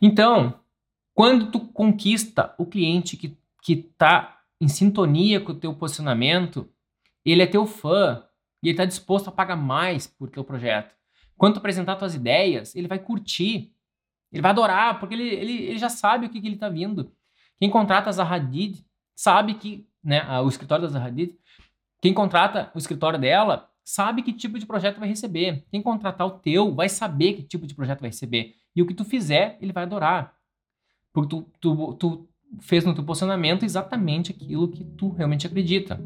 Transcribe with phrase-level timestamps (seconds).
[0.00, 0.60] Então,
[1.14, 6.68] quando tu conquista o cliente que que está em sintonia com o teu posicionamento,
[7.24, 8.24] ele é teu fã
[8.62, 10.94] e ele está disposto a pagar mais por teu projeto.
[11.36, 13.74] Quando tu apresentar tuas ideias, ele vai curtir,
[14.32, 17.12] ele vai adorar, porque ele, ele, ele já sabe o que, que ele está vindo.
[17.58, 18.84] Quem contrata a Zaha Hadid
[19.14, 21.36] sabe que, né, o escritório da Zaha Hadid,
[22.00, 25.64] quem contrata o escritório dela sabe que tipo de projeto vai receber.
[25.70, 28.54] Quem contratar o teu vai saber que tipo de projeto vai receber.
[28.78, 30.34] E o que tu fizer, ele vai adorar.
[31.12, 32.28] Porque tu, tu, tu
[32.60, 36.00] fez no teu posicionamento exatamente aquilo que tu realmente acredita.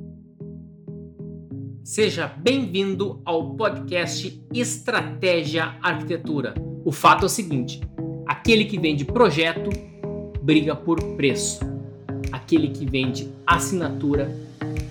[1.84, 6.54] Seja bem-vindo ao podcast Estratégia Arquitetura.
[6.82, 7.78] O fato é o seguinte:
[8.26, 9.68] aquele que vende projeto
[10.40, 11.60] briga por preço.
[12.32, 14.34] Aquele que vende assinatura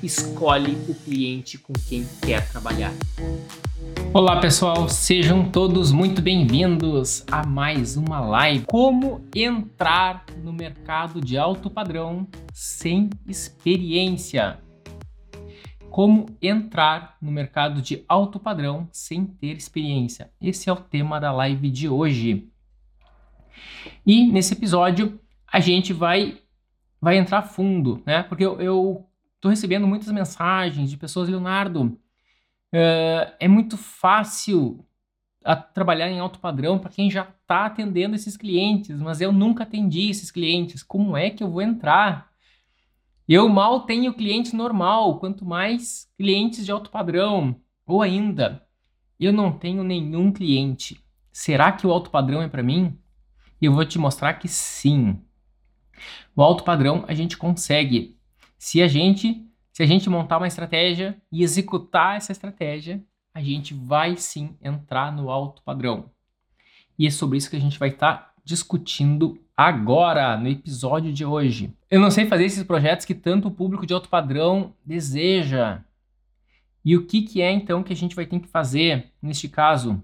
[0.03, 2.91] escolhe o cliente com quem quer trabalhar.
[4.13, 8.65] Olá pessoal, sejam todos muito bem-vindos a mais uma live.
[8.65, 14.59] Como entrar no mercado de alto padrão sem experiência?
[15.89, 20.31] Como entrar no mercado de alto padrão sem ter experiência?
[20.41, 22.49] Esse é o tema da live de hoje.
[24.05, 25.19] E nesse episódio
[25.51, 26.39] a gente vai
[26.99, 28.21] vai entrar fundo, né?
[28.23, 29.10] Porque eu, eu
[29.41, 31.99] tô recebendo muitas mensagens de pessoas, Leonardo,
[32.73, 34.85] Uh, é muito fácil
[35.73, 40.09] trabalhar em alto padrão para quem já está atendendo esses clientes, mas eu nunca atendi
[40.09, 40.81] esses clientes.
[40.83, 42.31] Como é que eu vou entrar?
[43.27, 47.59] Eu mal tenho cliente normal, quanto mais clientes de alto padrão.
[47.85, 48.65] Ou ainda,
[49.19, 51.03] eu não tenho nenhum cliente.
[51.31, 52.97] Será que o alto padrão é para mim?
[53.59, 55.19] E eu vou te mostrar que sim.
[56.35, 58.17] O alto padrão a gente consegue
[58.61, 63.73] se a gente se a gente montar uma estratégia e executar essa estratégia, a gente
[63.73, 66.11] vai sim entrar no alto padrão.
[66.99, 71.25] E é sobre isso que a gente vai estar tá discutindo agora, no episódio de
[71.25, 71.73] hoje.
[71.89, 75.83] Eu não sei fazer esses projetos que tanto o público de alto padrão deseja.
[76.85, 80.03] E o que, que é então que a gente vai ter que fazer neste caso?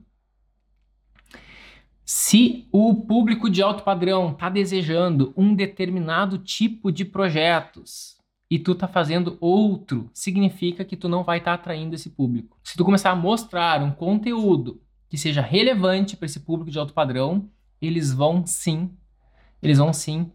[2.04, 8.17] Se o público de alto padrão está desejando um determinado tipo de projetos,
[8.50, 12.58] e tu tá fazendo outro, significa que tu não vai estar tá atraindo esse público.
[12.64, 16.94] Se tu começar a mostrar um conteúdo que seja relevante para esse público de alto
[16.94, 17.50] padrão,
[17.82, 18.92] eles vão sim,
[19.62, 20.32] eles vão sim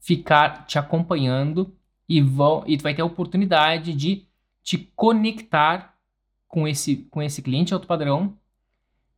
[0.00, 1.76] ficar te acompanhando
[2.08, 4.26] e vão e tu vai ter a oportunidade de
[4.62, 5.94] te conectar
[6.46, 8.38] com esse com esse cliente alto padrão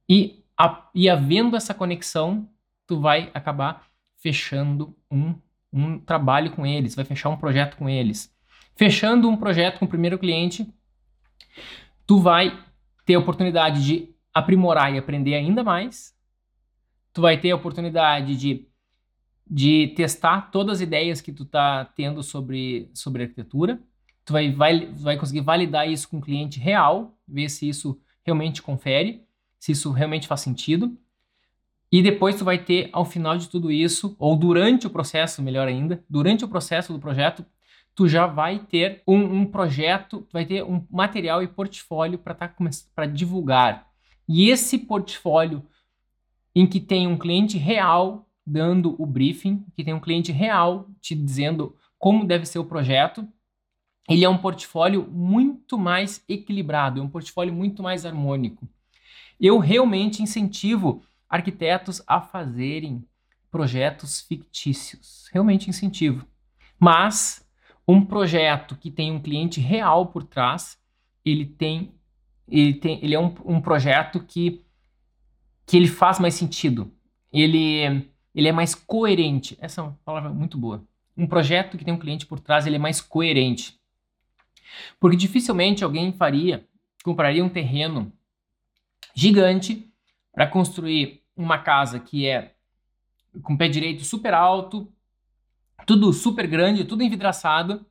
[0.09, 2.49] e a, e havendo essa conexão,
[2.87, 3.87] tu vai acabar
[4.17, 5.34] fechando um
[5.73, 8.35] um trabalho com eles, vai fechar um projeto com eles.
[8.75, 10.73] Fechando um projeto com o primeiro cliente,
[12.07, 12.59] tu vai
[13.05, 16.17] ter a oportunidade de aprimorar e aprender ainda mais.
[17.13, 18.69] Tu vai ter a oportunidade de,
[19.49, 23.81] de testar todas as ideias que tu tá tendo sobre, sobre arquitetura.
[24.25, 28.63] Tu vai, vai, vai conseguir validar isso com o cliente real, ver se isso realmente
[28.63, 29.25] confere,
[29.59, 30.97] se isso realmente faz sentido.
[31.93, 35.67] E depois tu vai ter, ao final de tudo isso, ou durante o processo, melhor
[35.67, 37.45] ainda, durante o processo do projeto,
[37.95, 42.55] tu já vai ter um, um projeto, vai ter um material e portfólio para tá,
[42.95, 43.89] para divulgar.
[44.28, 45.67] E esse portfólio
[46.55, 51.15] em que tem um cliente real dando o briefing, que tem um cliente real te
[51.15, 53.27] dizendo como deve ser o projeto,
[54.09, 58.69] ele é um portfólio muito mais equilibrado, é um portfólio muito mais harmônico.
[59.39, 63.07] Eu realmente incentivo arquitetos a fazerem
[63.51, 65.29] projetos fictícios.
[65.33, 66.27] Realmente incentivo.
[66.79, 67.47] Mas
[67.87, 70.77] um projeto que tem um cliente real por trás,
[71.25, 71.95] ele tem
[72.49, 74.65] ele tem ele é um, um projeto que
[75.65, 76.93] que ele faz mais sentido.
[77.33, 78.05] Ele
[78.35, 79.57] ele é mais coerente.
[79.61, 80.85] Essa é uma palavra muito boa.
[81.17, 83.79] Um projeto que tem um cliente por trás, ele é mais coerente.
[84.99, 86.67] Porque dificilmente alguém faria,
[87.05, 88.13] compraria um terreno
[89.15, 89.91] gigante
[90.33, 92.55] para construir uma casa que é
[93.43, 94.93] com pé direito super alto,
[95.87, 97.87] tudo super grande, tudo envidraçado,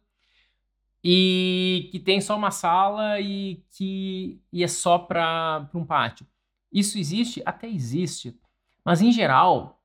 [1.04, 6.28] e que tem só uma sala e que e é só para um pátio.
[6.72, 7.42] Isso existe?
[7.46, 8.38] Até existe.
[8.84, 9.82] Mas em geral,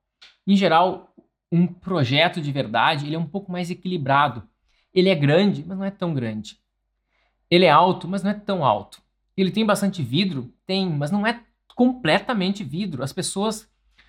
[0.46, 1.14] em geral,
[1.50, 4.46] um projeto de verdade, ele é um pouco mais equilibrado.
[4.93, 6.58] Ele é grande, mas não é tão grande.
[7.50, 9.02] Ele é alto, mas não é tão alto.
[9.37, 10.52] Ele tem bastante vidro?
[10.67, 11.43] Tem, mas não é
[11.75, 13.03] completamente vidro.
[13.03, 13.69] As pessoas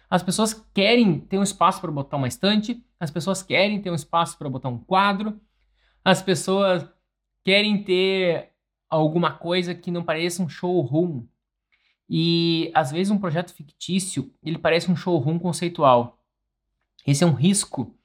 [0.09, 3.95] as pessoas querem ter um espaço para botar uma estante, as pessoas querem ter um
[3.95, 5.41] espaço para botar um quadro,
[6.03, 6.87] as pessoas
[7.43, 8.51] querem ter
[8.89, 11.25] alguma coisa que não pareça um showroom.
[12.07, 16.23] E às vezes um projeto fictício, ele parece um showroom conceitual.
[17.05, 17.95] Esse é um risco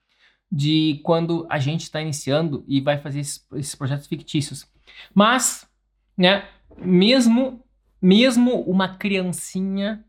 [0.51, 4.67] de quando a gente está iniciando e vai fazer esses, esses, projetos fictícios.
[5.15, 5.69] Mas,
[6.17, 7.65] né, mesmo,
[8.01, 10.05] mesmo uma criancinha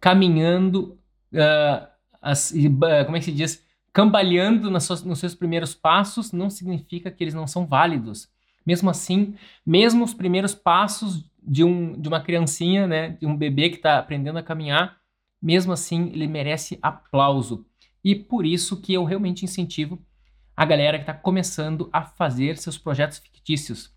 [0.00, 0.98] caminhando,
[1.32, 1.86] uh,
[2.20, 3.64] as, uh, como é que se diz?
[3.92, 8.28] Cambaleando suas, nos seus primeiros passos, não significa que eles não são válidos.
[8.64, 9.34] Mesmo assim,
[9.66, 13.98] mesmo os primeiros passos de, um, de uma criancinha, né, de um bebê que está
[13.98, 14.98] aprendendo a caminhar,
[15.40, 17.66] mesmo assim ele merece aplauso.
[18.04, 20.00] E por isso que eu realmente incentivo
[20.56, 23.92] a galera que está começando a fazer seus projetos fictícios.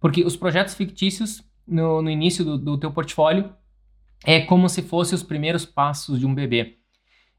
[0.00, 3.52] Porque os projetos fictícios, no, no início do, do teu portfólio,
[4.24, 6.78] é como se fossem os primeiros passos de um bebê.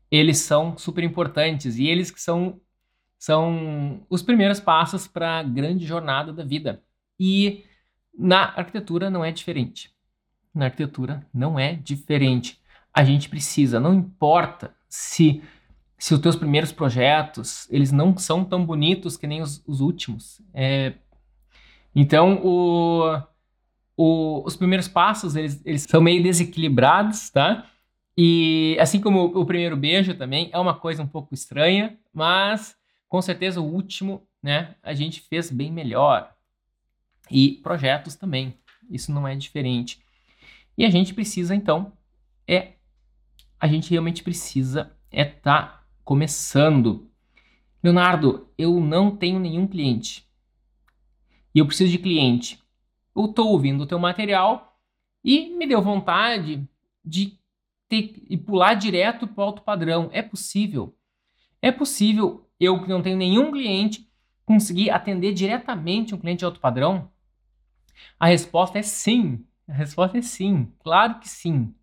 [0.10, 2.62] Eles são super importantes e eles que são,
[3.18, 6.84] são os primeiros passos para a grande jornada da vida.
[7.20, 7.64] E
[8.18, 9.92] na arquitetura não é diferente.
[10.54, 12.60] Na arquitetura não é diferente.
[12.94, 15.42] A gente precisa, não importa se
[15.98, 20.42] se os teus primeiros projetos eles não são tão bonitos que nem os, os últimos.
[20.54, 20.94] É...
[21.96, 23.20] Então, o,
[23.98, 27.68] o, os primeiros passos eles, eles são meio desequilibrados, tá?
[28.16, 32.78] E assim como o, primeiro beijo também é uma coisa um pouco estranha, mas
[33.10, 36.32] com certeza o último, né, a gente fez bem melhor.
[37.30, 38.58] E projetos também,
[38.90, 40.00] isso não é diferente.
[40.78, 41.92] E a gente precisa então
[42.48, 42.74] é
[43.60, 47.10] a gente realmente precisa é estar tá começando.
[47.84, 50.28] Leonardo, eu não tenho nenhum cliente.
[51.54, 52.60] E eu preciso de cliente.
[53.18, 54.78] Eu estou ouvindo o teu material
[55.24, 56.64] e me deu vontade
[57.04, 57.40] de
[57.90, 60.08] ter, e pular direto para o alto padrão.
[60.14, 60.96] É possível.
[61.60, 64.08] É possível eu que não tenho nenhum cliente
[64.46, 67.10] conseguir atender diretamente um cliente de alto padrão?
[68.20, 69.44] A resposta é sim.
[69.68, 70.72] A resposta é sim.
[70.80, 71.74] Claro que sim.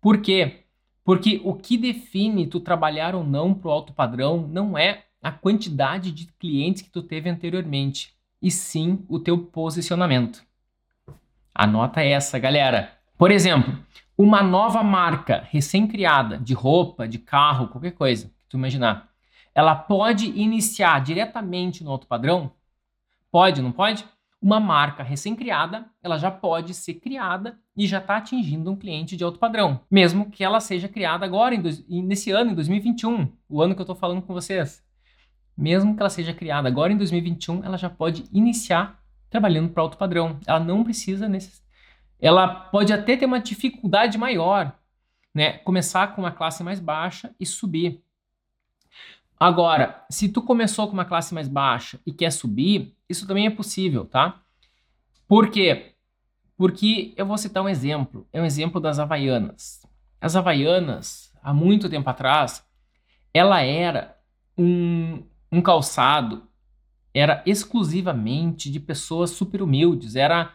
[0.00, 0.66] Por quê?
[1.02, 5.32] Porque o que define tu trabalhar ou não para o alto padrão não é a
[5.32, 10.44] quantidade de clientes que tu teve anteriormente, e sim o teu posicionamento.
[11.54, 12.92] Anota essa, galera.
[13.16, 13.78] Por exemplo,
[14.16, 19.08] uma nova marca recém-criada de roupa, de carro, qualquer coisa que tu imaginar,
[19.54, 22.52] ela pode iniciar diretamente no alto padrão?
[23.30, 24.04] Pode, não pode?
[24.42, 29.22] uma marca recém-criada, ela já pode ser criada e já está atingindo um cliente de
[29.22, 33.74] alto padrão, mesmo que ela seja criada agora, dois, nesse ano, em 2021, o ano
[33.74, 34.84] que eu estou falando com vocês.
[35.56, 39.00] Mesmo que ela seja criada agora em 2021, ela já pode iniciar
[39.32, 40.38] trabalhando para alto padrão.
[40.46, 41.60] Ela não precisa necess...
[42.20, 44.78] Ela pode até ter uma dificuldade maior,
[45.34, 45.54] né?
[45.58, 48.00] Começar com uma classe mais baixa e subir.
[49.40, 53.50] Agora, se tu começou com uma classe mais baixa e quer subir, isso também é
[53.50, 54.40] possível, tá?
[55.26, 55.96] Por quê?
[56.56, 59.84] Porque eu vou citar um exemplo, é um exemplo das Havaianas.
[60.20, 62.64] As Havaianas, há muito tempo atrás,
[63.34, 64.16] ela era
[64.56, 66.46] um, um calçado,
[67.14, 70.54] era exclusivamente de pessoas super humildes, era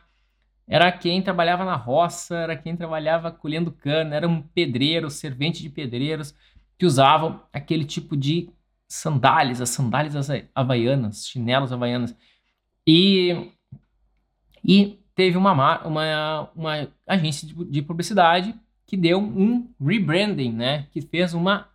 [0.70, 5.70] era quem trabalhava na roça, era quem trabalhava colhendo cana, era um pedreiro, servente de
[5.70, 6.36] pedreiros
[6.78, 8.50] que usavam aquele tipo de
[8.86, 12.14] sandálias, as sandálias havaianas, chinelos havaianas.
[12.86, 13.52] E,
[14.64, 15.54] e teve uma,
[15.86, 18.54] uma, uma agência de, de publicidade
[18.86, 20.88] que deu um rebranding, né?
[20.92, 21.70] Que fez uma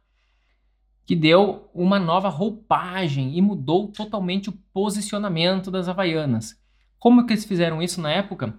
[1.05, 6.61] que deu uma nova roupagem e mudou totalmente o posicionamento das Havaianas.
[6.99, 8.55] Como que eles fizeram isso na época?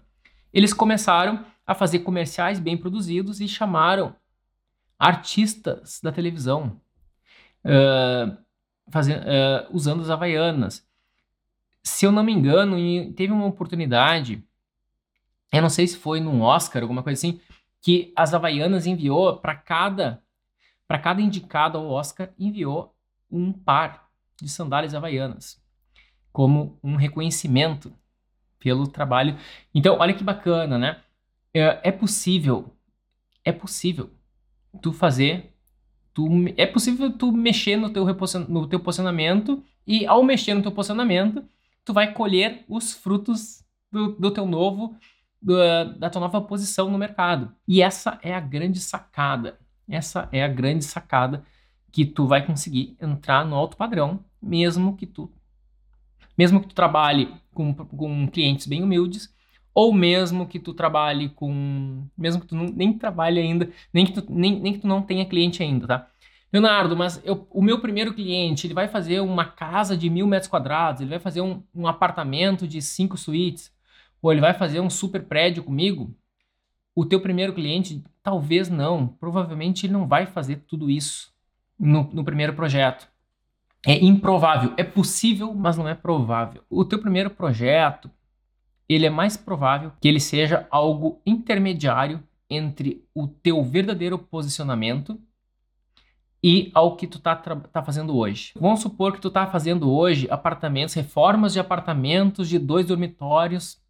[0.51, 4.15] Eles começaram a fazer comerciais bem produzidos e chamaram
[4.99, 6.79] artistas da televisão,
[7.65, 8.37] uh,
[8.89, 10.85] fazendo, uh, usando as Havaianas.
[11.81, 12.77] Se eu não me engano,
[13.13, 14.43] teve uma oportunidade,
[15.51, 17.39] eu não sei se foi num Oscar, alguma coisa assim,
[17.81, 20.22] que as Havaianas enviou para cada
[20.93, 22.95] para cada indicado ao Oscar enviou
[23.31, 25.59] um par de sandálias havaianas
[26.31, 27.91] como um reconhecimento
[28.59, 29.35] pelo trabalho.
[29.73, 31.01] Então, olha que bacana, né?
[31.51, 32.77] É, é possível,
[33.43, 34.11] é possível
[34.83, 35.51] tu fazer
[36.13, 38.05] Tu, é possível tu mexer no teu,
[38.47, 41.43] no teu posicionamento e ao mexer no teu posicionamento,
[41.83, 44.95] tu vai colher os frutos do, do teu novo,
[45.41, 45.55] do,
[45.97, 47.51] da tua nova posição no mercado.
[47.67, 49.57] E essa é a grande sacada.
[49.93, 51.43] Essa é a grande sacada
[51.91, 55.31] que tu vai conseguir entrar no alto padrão, mesmo que tu
[56.37, 59.33] mesmo que tu trabalhe com, com clientes bem humildes,
[59.73, 62.07] ou mesmo que tu trabalhe com.
[62.17, 65.01] Mesmo que tu não, nem trabalhe ainda, nem que, tu, nem, nem que tu não
[65.01, 66.07] tenha cliente ainda, tá?
[66.51, 70.49] Leonardo, mas eu, o meu primeiro cliente, ele vai fazer uma casa de mil metros
[70.49, 73.71] quadrados, ele vai fazer um, um apartamento de cinco suítes,
[74.21, 76.15] ou ele vai fazer um super prédio comigo?
[76.95, 79.07] O teu primeiro cliente, talvez não.
[79.07, 81.33] Provavelmente ele não vai fazer tudo isso.
[81.79, 83.07] no, no primeiro projeto.
[83.85, 84.73] É improvável.
[84.77, 86.63] É possível, mas não é provável.
[86.69, 88.09] O teu primeiro projeto,
[88.87, 95.19] ele é mais provável que ele seja algo intermediário entre o teu verdadeiro posicionamento
[96.41, 98.53] e ao que tu tá, tá fazendo hoje.
[98.59, 103.81] Vamos supor que tu tá fazendo hoje apartamentos, reformas de apartamentos de dois dormitórios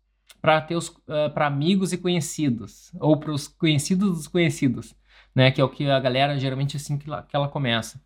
[0.44, 4.94] para uh, para amigos e conhecidos ou para os conhecidos dos conhecidos,
[5.34, 5.50] né?
[5.50, 8.04] Que é o que a galera geralmente assim que, ela, que ela começa.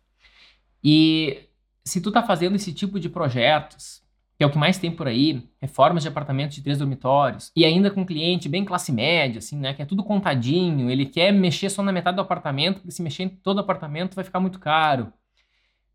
[0.82, 1.48] E
[1.84, 4.04] se tu tá fazendo esse tipo de projetos,
[4.36, 7.64] que é o que mais tem por aí, reformas de apartamentos de três dormitórios, e
[7.64, 11.68] ainda com cliente bem classe média, assim, né, que é tudo contadinho, ele quer mexer
[11.70, 15.12] só na metade do apartamento, porque se mexer em todo apartamento vai ficar muito caro.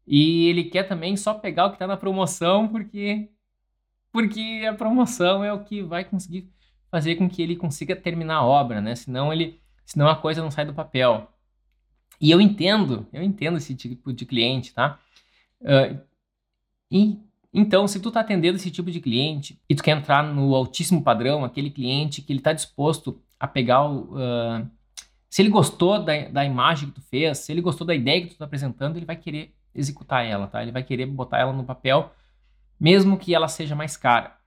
[0.05, 3.29] E ele quer também só pegar o que está na promoção, porque
[4.13, 6.49] porque a promoção é o que vai conseguir
[6.91, 8.95] fazer com que ele consiga terminar a obra, né?
[8.95, 11.27] Senão ele, senão a coisa não sai do papel.
[12.21, 14.99] E eu entendo, eu entendo esse tipo de cliente, tá?
[15.59, 15.99] Uh,
[16.91, 17.19] e
[17.51, 21.03] então, se tu está atendendo esse tipo de cliente e tu quer entrar no altíssimo
[21.03, 24.15] padrão, aquele cliente que ele está disposto a pegar o.
[24.15, 24.67] Uh,
[25.29, 28.27] se ele gostou da, da imagem que tu fez, se ele gostou da ideia que
[28.27, 30.61] tu está apresentando, ele vai querer executar ela, tá?
[30.61, 32.11] Ele vai querer botar ela no papel,
[32.79, 34.37] mesmo que ela seja mais cara.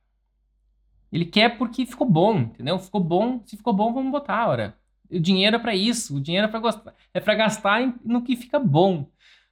[1.13, 2.79] Ele quer porque ficou bom, entendeu?
[2.79, 4.77] Ficou bom, se ficou bom, vamos botar, ora.
[5.11, 8.37] O dinheiro é para isso, o dinheiro é para gastar, é para gastar no que
[8.37, 9.09] fica bom,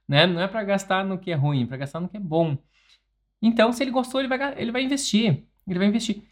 [0.06, 0.26] né?
[0.26, 2.58] Não é para gastar no que é ruim, é para gastar no que é bom.
[3.40, 5.44] Então, se ele gostou, ele vai, ele vai investir.
[5.66, 6.22] Ele vai investir.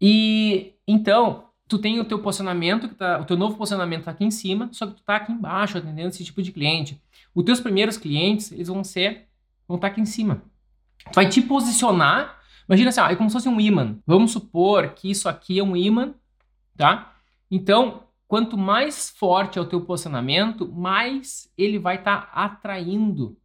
[0.00, 4.24] E então, tu tem o teu posicionamento, que tá, o teu novo posicionamento tá aqui
[4.24, 7.00] em cima, só que tu tá aqui embaixo atendendo esse tipo de cliente.
[7.34, 9.26] Os teus primeiros clientes, eles vão ser,
[9.66, 10.42] vão estar tá aqui em cima.
[11.12, 13.98] Tu vai te posicionar, imagina assim, é como se fosse um imã.
[14.06, 16.14] Vamos supor que isso aqui é um imã,
[16.76, 17.14] tá?
[17.50, 23.36] Então, quanto mais forte é o teu posicionamento, mais ele vai estar tá atraindo,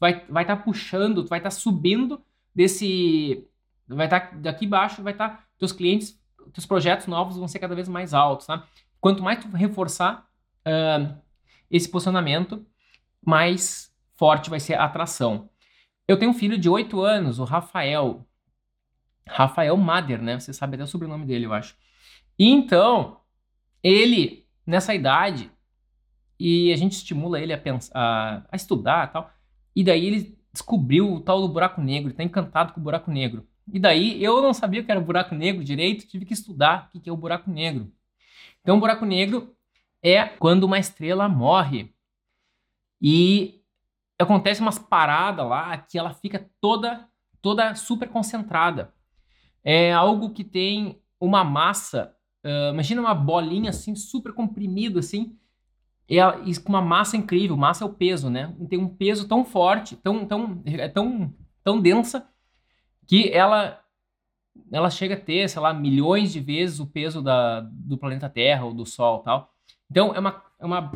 [0.00, 2.22] vai estar vai tá puxando, tu vai estar tá subindo
[2.54, 3.46] desse.
[3.86, 5.28] Vai estar tá, daqui embaixo, vai estar.
[5.28, 6.18] Tá, teus clientes,
[6.52, 8.66] teus projetos novos vão ser cada vez mais altos, tá?
[9.00, 10.26] Quanto mais tu reforçar
[10.66, 11.14] uh,
[11.70, 12.64] esse posicionamento,
[13.24, 15.48] mais forte vai ser a atração.
[16.12, 18.26] Eu tenho um filho de 8 anos, o Rafael.
[19.26, 20.38] Rafael Mader, né?
[20.38, 21.74] Você sabe até o sobrenome dele, eu acho.
[22.38, 23.20] E então,
[23.82, 25.50] ele, nessa idade,
[26.38, 29.30] e a gente estimula ele a, pensar, a, estudar e tal,
[29.74, 33.48] e daí ele descobriu o tal do buraco negro, está encantado com o buraco negro.
[33.72, 37.08] E daí eu não sabia que era buraco negro direito, tive que estudar o que
[37.08, 37.90] é o buraco negro.
[38.60, 39.56] Então, o buraco negro
[40.02, 41.90] é quando uma estrela morre
[43.00, 43.61] e
[44.18, 47.08] acontece umas paradas lá que ela fica toda
[47.42, 48.94] toda super concentrada.
[49.64, 52.14] É algo que tem uma massa,
[52.44, 55.36] uh, imagina uma bolinha assim super comprimida assim,
[56.08, 56.18] e,
[56.60, 57.56] com uma massa incrível.
[57.56, 58.54] Massa é o peso, né?
[58.68, 62.28] Tem um peso tão forte, tão, tão, é tão, tão densa,
[63.06, 63.80] que ela,
[64.70, 68.64] ela chega a ter, sei lá, milhões de vezes o peso da, do planeta Terra
[68.64, 69.52] ou do Sol tal.
[69.90, 70.92] Então, é uma, é uma,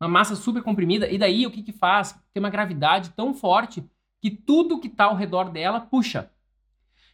[0.00, 1.10] uma massa super comprimida.
[1.10, 2.12] E daí, o que que faz?
[2.32, 3.84] Tem uma gravidade tão forte
[4.20, 6.30] que tudo que está ao redor dela puxa.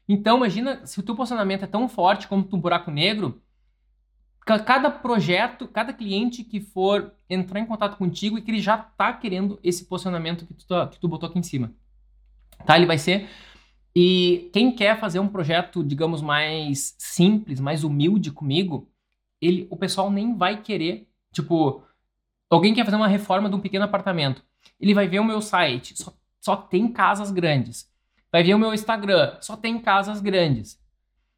[0.09, 3.41] Então, imagina, se o teu posicionamento é tão forte como um buraco negro,
[4.45, 9.12] cada projeto, cada cliente que for entrar em contato contigo e que ele já tá
[9.12, 11.73] querendo esse posicionamento que tu, tá, que tu botou aqui em cima.
[12.67, 12.77] Tá?
[12.77, 13.29] Ele vai ser.
[13.95, 18.91] E quem quer fazer um projeto, digamos, mais simples, mais humilde comigo,
[19.41, 21.09] ele, o pessoal nem vai querer.
[21.33, 21.83] Tipo,
[22.55, 24.43] alguém quer fazer uma reforma de um pequeno apartamento.
[24.81, 27.91] Ele vai ver o meu site, só, só tem casas grandes.
[28.31, 30.81] Vai ver o meu Instagram, só tem casas grandes.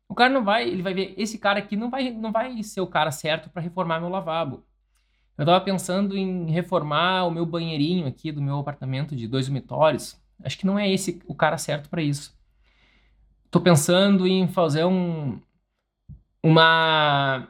[0.08, 2.80] O cara não vai, ele vai ver, esse cara aqui não vai, não vai ser
[2.80, 4.64] o cara certo para reformar meu lavabo.
[5.36, 10.16] Eu tava pensando em reformar o meu banheirinho aqui do meu apartamento de dois dormitórios.
[10.42, 12.32] Acho que não é esse o cara certo para isso.
[13.50, 15.40] Tô pensando em fazer um
[16.42, 17.48] uma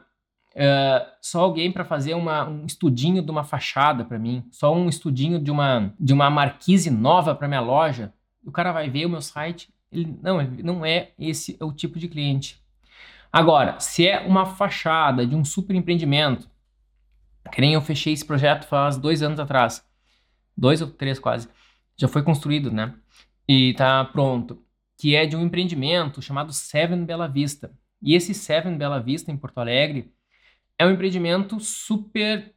[0.55, 4.89] uh, só alguém para fazer uma, um estudinho de uma fachada para mim, só um
[4.89, 8.13] estudinho de uma de uma marquise nova para minha loja.
[8.43, 11.97] O cara vai ver o meu site ele, não, ele não é esse o tipo
[11.97, 12.61] de cliente.
[13.31, 16.49] Agora, se é uma fachada de um super empreendimento,
[17.51, 19.85] que nem eu fechei esse projeto faz dois anos atrás,
[20.55, 21.49] dois ou três quase,
[21.97, 22.93] já foi construído, né?
[23.47, 24.61] E tá pronto.
[24.97, 27.73] Que é de um empreendimento chamado Seven Bela Vista.
[28.01, 30.13] E esse Seven Bela Vista em Porto Alegre
[30.77, 32.53] é um empreendimento super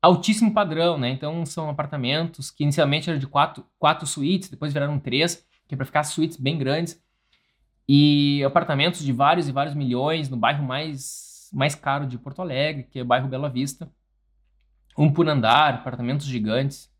[0.00, 1.10] altíssimo padrão, né?
[1.10, 5.76] Então são apartamentos que inicialmente eram de quatro, quatro suítes, depois viraram três que é
[5.76, 7.02] para ficar suítes bem grandes
[7.88, 12.84] e apartamentos de vários e vários milhões no bairro mais, mais caro de Porto Alegre,
[12.84, 13.90] que é o bairro Bela Vista.
[14.98, 16.90] Um por andar, apartamentos gigantes.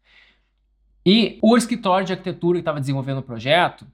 [1.04, 3.87] E o escritório de arquitetura que estava desenvolvendo o projeto,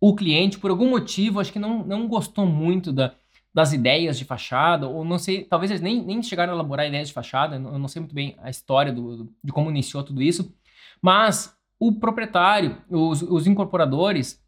[0.00, 3.14] o cliente, por algum motivo, acho que não, não gostou muito da,
[3.54, 7.08] das ideias de fachada, ou não sei, talvez eles nem, nem chegaram a elaborar ideias
[7.08, 10.54] de fachada, eu não sei muito bem a história do, de como iniciou tudo isso,
[11.02, 14.42] mas o proprietário, os, os incorporadores,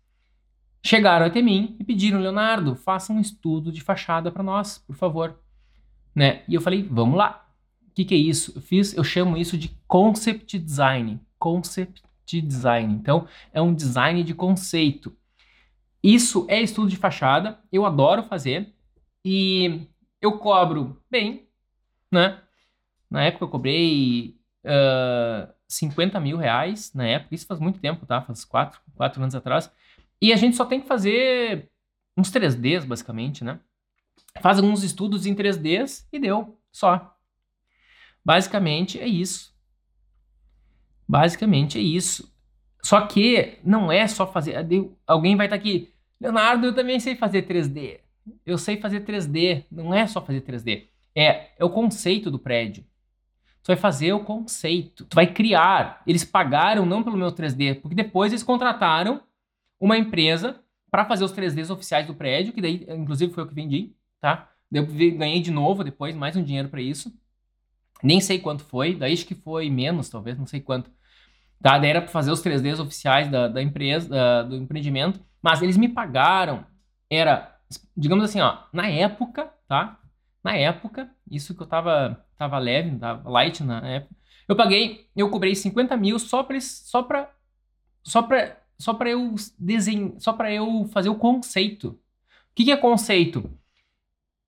[0.82, 5.38] chegaram até mim e pediram, Leonardo, faça um estudo de fachada para nós, por favor.
[6.14, 6.42] Né?
[6.46, 7.49] E eu falei, vamos lá.
[7.88, 8.52] O que, que é isso?
[8.54, 11.20] Eu fiz, eu chamo isso de concept design.
[11.38, 12.94] Concept design.
[12.94, 15.16] Então, é um design de conceito.
[16.02, 18.74] Isso é estudo de fachada, eu adoro fazer
[19.25, 19.88] e
[20.21, 21.49] eu cobro bem,
[22.11, 22.40] né?
[23.11, 28.21] Na época eu cobrei uh, 50 mil reais, na época, isso faz muito tempo, tá?
[28.23, 29.71] Faz quatro, quatro anos atrás.
[30.21, 31.71] E a gente só tem que fazer
[32.16, 33.61] uns 3Ds, basicamente, né?
[34.40, 37.16] Faz alguns estudos em 3Ds e deu, só.
[38.25, 39.54] Basicamente é isso.
[41.07, 42.33] Basicamente é isso.
[42.83, 44.57] Só que não é só fazer.
[45.07, 45.93] Alguém vai estar tá aqui.
[46.21, 48.00] Leonardo, eu também sei fazer 3D.
[48.45, 49.64] Eu sei fazer 3D.
[49.71, 50.88] Não é só fazer 3D.
[51.14, 52.85] É, é o conceito do prédio.
[53.62, 55.04] Tu vai fazer o conceito.
[55.07, 56.02] Tu vai criar.
[56.07, 59.23] Eles pagaram não pelo meu 3D, porque depois eles contrataram
[59.81, 63.54] uma empresa para fazer os 3Ds oficiais do prédio, que daí, inclusive, foi o que
[63.54, 64.50] vendi, tá?
[64.71, 67.12] Eu ganhei de novo depois mais um dinheiro para isso.
[68.02, 70.90] Nem sei quanto foi, daí acho que foi menos, talvez, não sei quanto.
[71.62, 71.78] Tá?
[71.78, 75.21] Daí era para fazer os 3Ds oficiais da, da empresa, da, do empreendimento.
[75.43, 76.66] Mas eles me pagaram,
[77.09, 77.53] era,
[77.97, 80.00] digamos assim, ó, na época, tá?
[80.43, 84.14] Na época, isso que eu tava, tava leve, tava light na época,
[84.47, 87.35] eu paguei, eu cobrei 50 mil só pra, só pra,
[88.02, 91.88] só pra, só pra eu desenhar, só pra eu fazer o conceito.
[91.88, 91.99] O
[92.54, 93.50] que, que é conceito?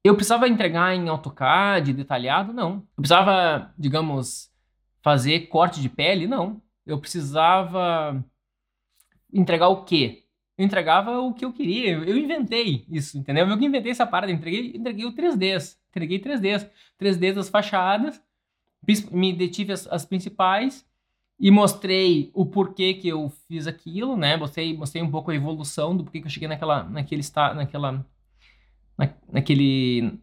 [0.04, 2.52] Eu precisava entregar em AutoCAD detalhado?
[2.52, 2.87] Não.
[2.97, 4.50] Eu precisava, digamos,
[5.02, 6.26] fazer corte de pele?
[6.28, 6.62] Não.
[6.85, 8.25] Eu precisava
[9.33, 10.25] entregar o quê?
[10.58, 11.92] Eu entregava o que eu queria.
[11.92, 13.47] Eu inventei isso, entendeu?
[13.47, 15.76] Eu que inventei essa parada, entreguei, entreguei o 3Ds.
[15.90, 16.71] Entreguei 3Ds.
[17.00, 18.23] 3Ds das fachadas,
[19.10, 20.86] me detive as, as principais
[21.38, 24.36] e mostrei o porquê que eu fiz aquilo, né?
[24.36, 27.23] Mostrei, mostrei um pouco a evolução do porquê que eu cheguei naquela, naquele,
[27.54, 28.06] naquela,
[28.97, 30.19] na, naquele,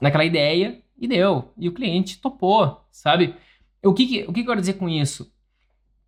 [0.00, 1.54] naquela ideia e deu.
[1.56, 3.34] E o cliente topou, sabe?
[3.82, 5.32] O que, que, o que eu quero dizer com isso?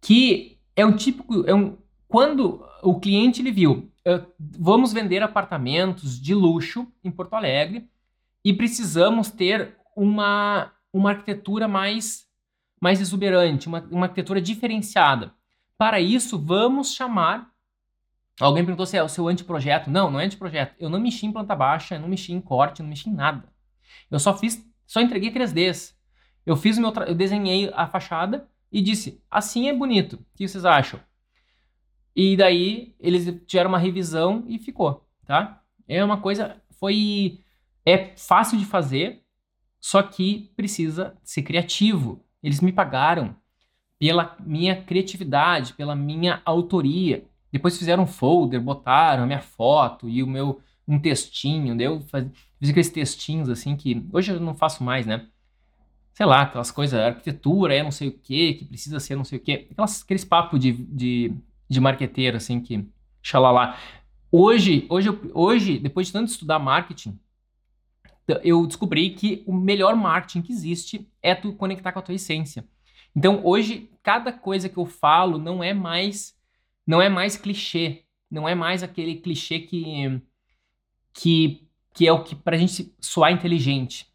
[0.03, 1.79] Que é um típico, é um,
[2.13, 7.89] quando o cliente ele viu, uh, vamos vender apartamentos de luxo em Porto Alegre
[8.45, 12.27] e precisamos ter uma, uma arquitetura mais,
[12.79, 15.33] mais exuberante, uma, uma arquitetura diferenciada.
[15.79, 17.51] Para isso, vamos chamar.
[18.39, 19.89] Alguém perguntou se é o seu anteprojeto.
[19.89, 20.75] Não, não é anteprojeto.
[20.79, 23.49] Eu não mexi em planta baixa, não mexi em corte, não mexi em nada.
[24.11, 25.95] Eu só fiz, só entreguei 3Ds.
[26.45, 30.17] Eu fiz o meu, eu desenhei a fachada e disse: assim é bonito.
[30.17, 31.01] O que vocês acham?
[32.15, 35.63] E daí eles tiveram uma revisão e ficou, tá?
[35.89, 37.41] É uma coisa, foi
[37.85, 39.23] é fácil de fazer,
[39.81, 42.25] só que precisa ser criativo.
[42.43, 43.35] Eles me pagaram
[43.99, 47.25] pela minha criatividade, pela minha autoria.
[47.51, 52.71] Depois fizeram um folder, botaram a minha foto e o meu um textinho, deu fiz
[52.71, 55.29] aqueles textinhos assim que hoje eu não faço mais, né?
[56.13, 59.39] Sei lá, aquelas coisas, arquitetura é não sei o que, que precisa ser não sei
[59.39, 61.35] o que, aqueles papos de, de
[61.73, 62.87] de marqueteiro, assim, que
[63.23, 63.77] xalala.
[64.31, 67.19] Hoje, hoje, hoje, depois de tanto estudar marketing,
[68.45, 72.67] eu descobri que o melhor marketing que existe é tu conectar com a tua essência.
[73.15, 76.41] Então, hoje, cada coisa que eu falo não é mais
[76.87, 80.21] não é mais clichê, não é mais aquele clichê que
[81.15, 84.07] que, que é o que pra gente soar inteligente,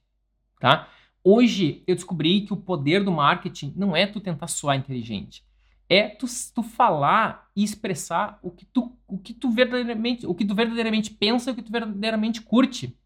[0.60, 0.90] tá?
[1.24, 5.47] Hoje eu descobri que o poder do marketing não é tu tentar soar inteligente
[5.90, 10.46] é tu, tu falar e expressar o que tu, o que tu verdadeiramente, o que
[10.46, 12.98] tu verdadeiramente pensa, o que tu verdadeiramente curte.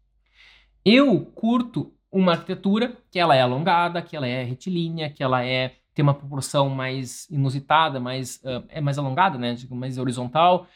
[0.84, 5.76] Eu curto uma arquitetura que ela é alongada, que ela é retilínea, que ela é
[5.94, 10.66] tem uma proporção mais inusitada, mais uh, é mais alongada, né, mais horizontal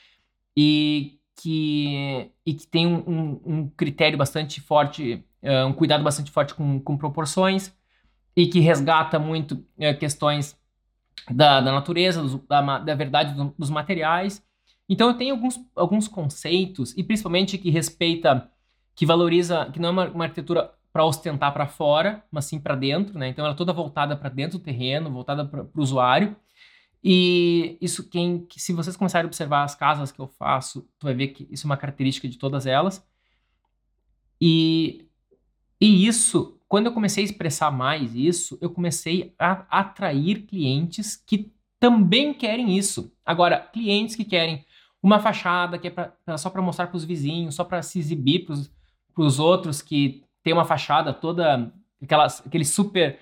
[0.56, 6.30] e que e que tem um, um, um critério bastante forte, uh, um cuidado bastante
[6.30, 7.74] forte com, com proporções
[8.36, 10.56] e que resgata muito uh, questões
[11.31, 14.44] da, da natureza, dos, da, da verdade do, dos materiais.
[14.88, 18.50] Então eu tenho alguns, alguns conceitos, e principalmente que respeita,
[18.94, 22.74] que valoriza, que não é uma, uma arquitetura para ostentar para fora, mas sim para
[22.74, 23.29] dentro, né?
[23.29, 26.37] Então ela é toda voltada para dentro do terreno, voltada para o usuário.
[27.05, 31.05] E isso, quem, que, se vocês começarem a observar as casas que eu faço, tu
[31.05, 33.07] vai ver que isso é uma característica de todas elas.
[34.40, 35.07] E,
[35.81, 41.52] e isso quando eu comecei a expressar mais isso, eu comecei a atrair clientes que
[41.79, 43.12] também querem isso.
[43.24, 44.64] Agora, clientes que querem
[45.02, 48.44] uma fachada que é pra, só para mostrar para os vizinhos, só para se exibir
[48.44, 53.18] para os outros que tem uma fachada toda aquelas, aquele super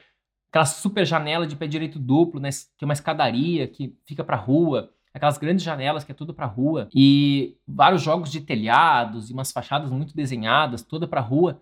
[0.48, 4.36] aquela super janela de pé direito duplo, né, que é uma escadaria que fica para
[4.36, 9.32] rua, aquelas grandes janelas que é tudo para rua e vários jogos de telhados e
[9.32, 11.60] umas fachadas muito desenhadas, toda para rua.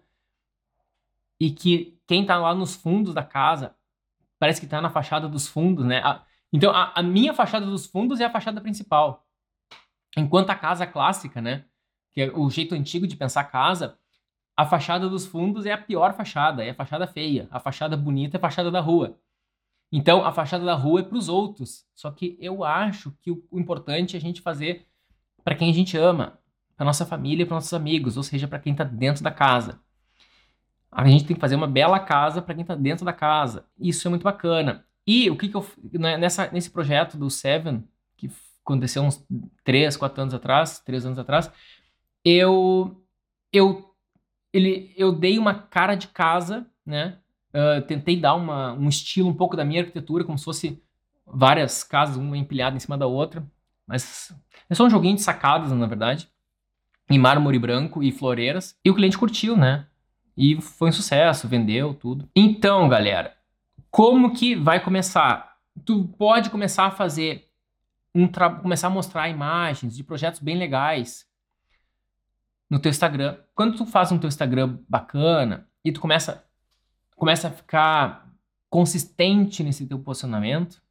[1.43, 3.75] E que quem tá lá nos fundos da casa
[4.39, 6.01] parece que tá na fachada dos fundos, né?
[6.05, 9.27] A, então a, a minha fachada dos fundos é a fachada principal.
[10.17, 11.65] Enquanto a casa clássica, né,
[12.13, 13.99] que é o jeito antigo de pensar casa,
[14.57, 17.49] a fachada dos fundos é a pior fachada, é a fachada feia.
[17.51, 19.19] A fachada bonita é a fachada da rua.
[19.91, 21.85] Então, a fachada da rua é para os outros.
[21.93, 24.87] Só que eu acho que o, o importante é a gente fazer
[25.43, 26.39] para quem a gente ama,
[26.77, 29.81] para nossa família para nossos amigos, ou seja, para quem está dentro da casa.
[30.93, 33.65] A gente tem que fazer uma bela casa para quem está dentro da casa.
[33.81, 34.85] Isso é muito bacana.
[35.07, 35.67] E o que, que eu.
[35.95, 37.83] Né, nessa, nesse projeto do Seven,
[38.17, 38.31] que
[38.63, 39.25] aconteceu uns
[39.65, 41.51] 3, 4 anos atrás, 3 anos atrás,
[42.23, 43.03] eu.
[43.51, 43.91] Eu
[44.53, 47.17] ele, eu dei uma cara de casa, né?
[47.55, 50.83] Uh, tentei dar uma, um estilo um pouco da minha arquitetura, como se fosse
[51.27, 53.45] várias casas, uma empilhada em cima da outra.
[53.87, 54.35] Mas
[54.69, 56.29] é só um joguinho de sacadas, na verdade.
[57.11, 58.77] Em mármore branco e floreiras.
[58.85, 59.87] E o cliente curtiu, né?
[60.37, 62.29] E foi um sucesso, vendeu tudo.
[62.35, 63.37] Então, galera,
[63.91, 65.59] como que vai começar?
[65.85, 67.51] Tu pode começar a fazer
[68.15, 71.27] um começar a mostrar imagens de projetos bem legais
[72.69, 73.39] no teu Instagram.
[73.55, 76.45] Quando tu faz um teu Instagram bacana e tu começa,
[77.17, 78.31] começa a ficar
[78.69, 80.83] consistente nesse teu posicionamento,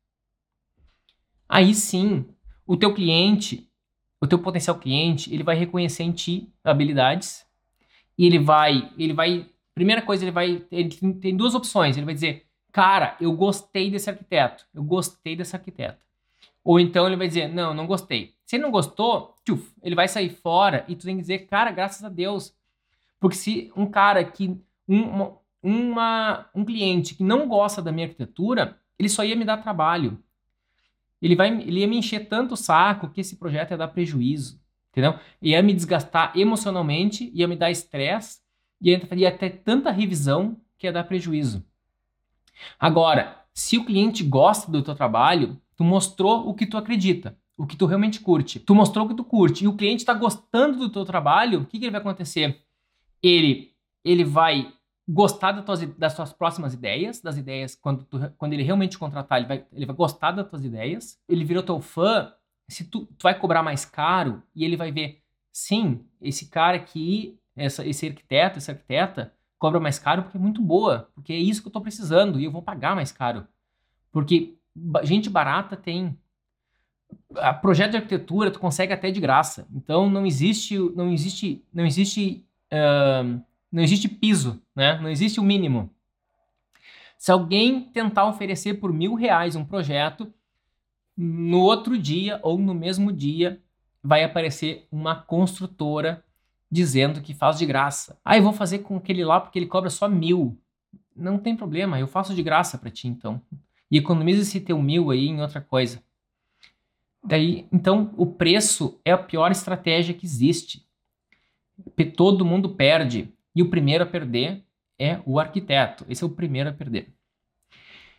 [1.50, 2.28] aí sim,
[2.66, 3.68] o teu cliente,
[4.20, 7.46] o teu potencial cliente, ele vai reconhecer em ti habilidades
[8.22, 12.14] e ele vai, ele vai, primeira coisa, ele vai, ele tem duas opções, ele vai
[12.14, 16.06] dizer, cara, eu gostei desse arquiteto, eu gostei desse arquiteto.
[16.64, 18.36] Ou então ele vai dizer, não, não gostei.
[18.46, 21.72] Se ele não gostou, tchuf, ele vai sair fora e tu tem que dizer, cara,
[21.72, 22.54] graças a Deus.
[23.20, 24.56] Porque se um cara que.
[24.88, 29.58] Um, uma, um cliente que não gosta da minha arquitetura, ele só ia me dar
[29.58, 30.24] trabalho.
[31.20, 34.61] Ele, vai, ele ia me encher tanto o saco que esse projeto ia dar prejuízo.
[34.92, 35.18] Entendeu?
[35.42, 38.40] Ia me desgastar emocionalmente, ia me dar estresse,
[38.82, 41.66] ia, ia ter tanta revisão que ia dar prejuízo.
[42.80, 47.68] Agora, se o cliente gosta do teu trabalho, tu mostrou o que tu acredita o
[47.68, 48.60] que tu realmente curte.
[48.60, 51.66] Tu mostrou o que tu curte e o cliente está gostando do teu trabalho, o
[51.66, 52.60] que, que vai acontecer?
[53.22, 53.72] Ele,
[54.04, 54.74] ele vai
[55.08, 59.48] gostar das tuas, das próximas ideias, das ideias, quando, tu, quando ele realmente contratar, ele
[59.48, 62.34] vai, ele vai gostar das tuas ideias, ele virou teu fã,
[62.72, 67.38] se tu, tu vai cobrar mais caro e ele vai ver, sim, esse cara aqui,
[67.56, 71.62] essa, esse arquiteto, essa arquiteta, cobra mais caro porque é muito boa, porque é isso
[71.62, 73.46] que eu estou precisando e eu vou pagar mais caro.
[74.12, 74.56] Porque
[75.04, 76.18] gente barata tem
[77.36, 79.68] a projeto de arquitetura tu consegue até de graça.
[79.74, 85.00] Então não existe, não existe, não existe, uh, não existe piso, né?
[85.00, 85.90] Não existe o mínimo.
[87.18, 90.34] Se alguém tentar oferecer por mil reais um projeto,
[91.24, 93.62] no outro dia ou no mesmo dia
[94.04, 96.24] vai aparecer uma construtora
[96.70, 98.20] dizendo que faz de graça.
[98.26, 100.58] Ah, eu vou fazer com aquele lá porque ele cobra só mil.
[101.16, 103.40] Não tem problema, eu faço de graça para ti então.
[103.92, 106.02] E economiza esse teu mil aí em outra coisa.
[107.24, 110.84] Daí, então, o preço é a pior estratégia que existe.
[112.18, 113.32] Todo mundo perde.
[113.56, 114.64] E o primeiro a perder
[114.98, 116.04] é o arquiteto.
[116.10, 117.14] Esse é o primeiro a perder.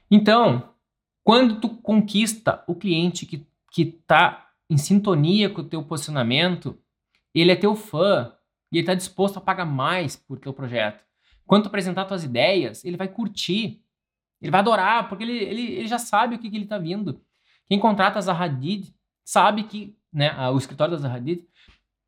[0.09, 0.72] Então,
[1.25, 6.79] quando tu conquista o cliente que está em sintonia com o teu posicionamento,
[7.35, 8.33] ele é teu fã
[8.71, 11.05] e ele está disposto a pagar mais por teu projeto.
[11.47, 13.83] Quando tu apresentar tuas ideias, ele vai curtir,
[14.41, 17.21] ele vai adorar, porque ele, ele, ele já sabe o que, que ele está vindo.
[17.69, 21.47] Quem contrata a Zaha Hadid sabe que, né, o escritório da Zaha Hadid,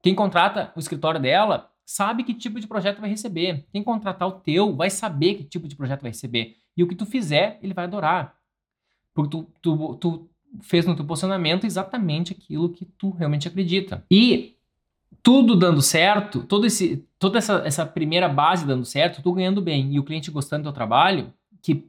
[0.03, 3.67] quem contrata o escritório dela sabe que tipo de projeto vai receber.
[3.71, 6.57] Quem contratar o teu vai saber que tipo de projeto vai receber.
[6.77, 8.37] E o que tu fizer, ele vai adorar.
[9.15, 10.29] Porque tu, tu, tu
[10.61, 14.05] fez no teu posicionamento exatamente aquilo que tu realmente acredita.
[14.11, 14.57] E
[15.23, 19.95] tudo dando certo, todo esse, toda essa, essa primeira base dando certo, tu ganhando bem
[19.95, 21.89] e o cliente gostando do teu trabalho, que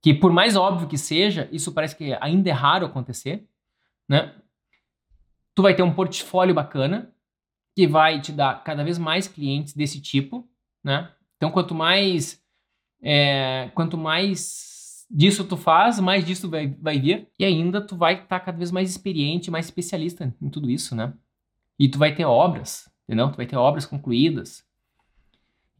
[0.00, 3.44] que por mais óbvio que seja, isso parece que ainda é raro acontecer,
[4.08, 4.32] né?
[5.54, 7.12] Tu vai ter um portfólio bacana
[7.74, 10.48] que vai te dar cada vez mais clientes desse tipo,
[10.82, 11.10] né?
[11.36, 12.40] Então quanto mais
[13.02, 14.77] é, quanto mais
[15.10, 18.58] disso tu faz, mais disso vai, vai vir e ainda tu vai estar tá cada
[18.58, 21.12] vez mais experiente, mais especialista em tudo isso, né?
[21.78, 23.30] E tu vai ter obras, entendeu?
[23.30, 24.64] Tu vai ter obras concluídas.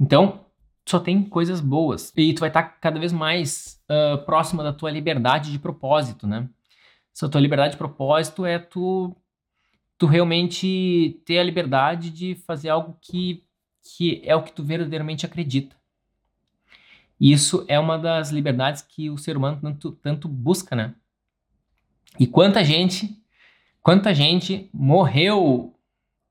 [0.01, 0.45] Então,
[0.87, 2.13] só tem coisas boas.
[2.17, 6.27] E tu vai estar tá cada vez mais uh, próxima da tua liberdade de propósito,
[6.27, 6.49] né?
[7.15, 9.15] Essa tua liberdade de propósito é tu,
[9.99, 13.45] tu realmente ter a liberdade de fazer algo que,
[13.83, 15.77] que é o que tu verdadeiramente acredita.
[17.21, 20.95] E isso é uma das liberdades que o ser humano tanto, tanto busca, né?
[22.19, 23.21] E quanta gente,
[23.83, 25.75] quanta gente morreu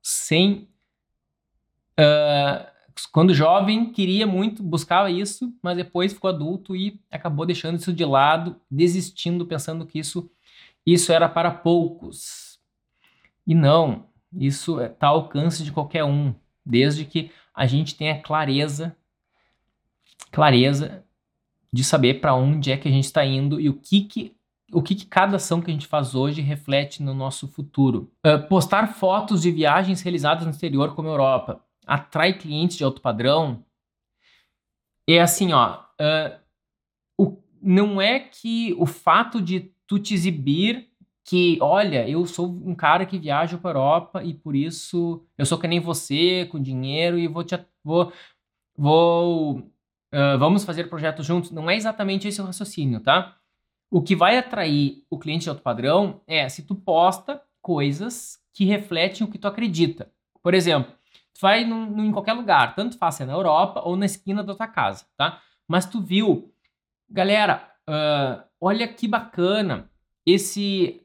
[0.02, 0.68] sem.
[1.98, 2.66] Uh,
[3.12, 8.04] quando jovem, queria muito, buscava isso, mas depois ficou adulto e acabou deixando isso de
[8.04, 10.30] lado, desistindo, pensando que isso,
[10.84, 12.58] isso era para poucos.
[13.46, 18.96] E não, isso está ao alcance de qualquer um, desde que a gente tenha clareza,
[20.30, 21.04] clareza
[21.72, 24.38] de saber para onde é que a gente está indo e o que, que
[24.72, 28.12] o que, que, cada ação que a gente faz hoje reflete no nosso futuro.
[28.26, 33.00] Uh, postar fotos de viagens realizadas no exterior, como a Europa, atrai clientes de alto
[33.00, 33.64] padrão.
[35.08, 35.80] É assim, ó.
[35.98, 36.38] Uh,
[37.16, 40.88] o, não é que o fato de tu te exibir
[41.24, 45.44] que, olha, eu sou um cara que viaja para a Europa e por isso eu
[45.44, 47.58] sou que nem você, com dinheiro, e vou te.
[47.84, 48.12] Vou,
[48.76, 49.62] vou,
[50.12, 51.50] uh, vamos fazer projetos juntos.
[51.50, 53.36] Não é exatamente esse o raciocínio, tá?
[53.90, 58.64] O que vai atrair o cliente de alto padrão é se tu posta coisas que
[58.64, 60.10] refletem o que tu acredita.
[60.42, 60.92] Por exemplo,
[61.34, 64.42] tu vai num, num, em qualquer lugar, tanto faz ser na Europa ou na esquina
[64.42, 65.40] da tua casa, tá?
[65.66, 66.52] Mas tu viu,
[67.08, 69.90] galera, uh, olha que bacana
[70.26, 71.02] esse,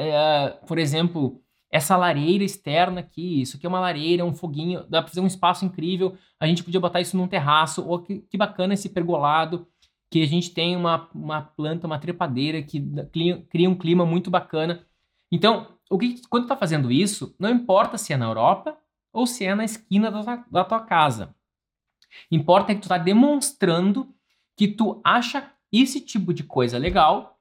[0.00, 5.00] uh, por exemplo, essa lareira externa aqui, isso aqui é uma lareira, um foguinho, dá
[5.00, 8.36] pra fazer um espaço incrível, a gente podia botar isso num terraço, ou que, que
[8.36, 9.66] bacana esse pergolado,
[10.10, 12.84] que a gente tem uma, uma planta, uma trepadeira que
[13.48, 14.86] cria um clima muito bacana.
[15.32, 18.76] Então, o que, quando está fazendo isso, não importa se é na Europa
[19.10, 21.34] ou se é na esquina da tua, da tua casa.
[22.30, 24.14] Importa é que tu está demonstrando
[24.54, 27.31] que tu acha esse tipo de coisa legal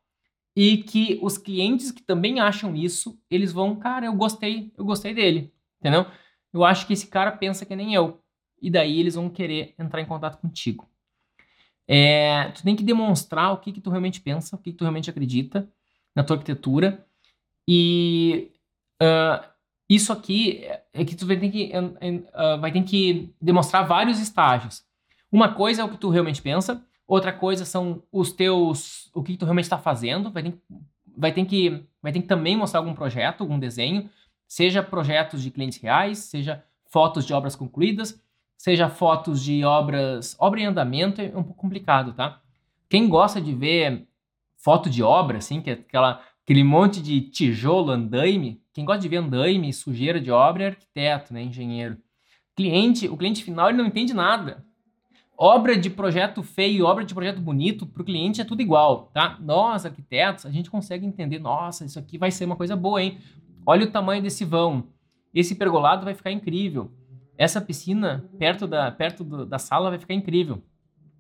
[0.56, 5.14] e que os clientes que também acham isso, eles vão, cara, eu gostei, eu gostei
[5.14, 6.06] dele, entendeu?
[6.54, 8.22] Eu acho que esse cara pensa que nem eu.
[8.62, 10.88] E daí eles vão querer entrar em contato contigo.
[11.88, 14.84] É, tu tem que demonstrar o que, que tu realmente pensa, o que, que tu
[14.84, 15.68] realmente acredita
[16.16, 17.06] na tua arquitetura.
[17.68, 18.52] E
[19.02, 19.46] uh,
[19.90, 24.86] isso aqui é que tu vai ter que, uh, vai ter que demonstrar vários estágios.
[25.32, 29.38] Uma coisa é o que tu realmente pensa, outra coisa são os teus, o que
[29.38, 30.32] tu realmente está fazendo.
[30.32, 30.58] Vai ter,
[31.18, 34.10] vai, ter que, vai ter que também mostrar algum projeto, algum desenho,
[34.48, 38.22] seja projetos de clientes reais, seja fotos de obras concluídas,
[38.58, 40.36] seja fotos de obras.
[40.40, 42.42] Obra em andamento é um pouco complicado, tá?
[42.90, 44.08] Quem gosta de ver
[44.58, 49.10] foto de obra, assim, que é aquela, aquele monte de tijolo, andaime, quem gosta de
[49.10, 51.42] ver andaime, sujeira de obra é arquiteto, né?
[51.44, 51.98] Engenheiro.
[52.56, 54.66] Cliente, o cliente final ele não entende nada.
[55.44, 59.10] Obra de projeto feio e obra de projeto bonito, para o cliente é tudo igual,
[59.12, 59.40] tá?
[59.42, 63.18] Nós, arquitetos, a gente consegue entender, nossa, isso aqui vai ser uma coisa boa, hein?
[63.66, 64.88] Olha o tamanho desse vão.
[65.34, 66.92] Esse pergolado vai ficar incrível
[67.42, 70.62] essa piscina perto da, perto do, da sala vai ficar incrível.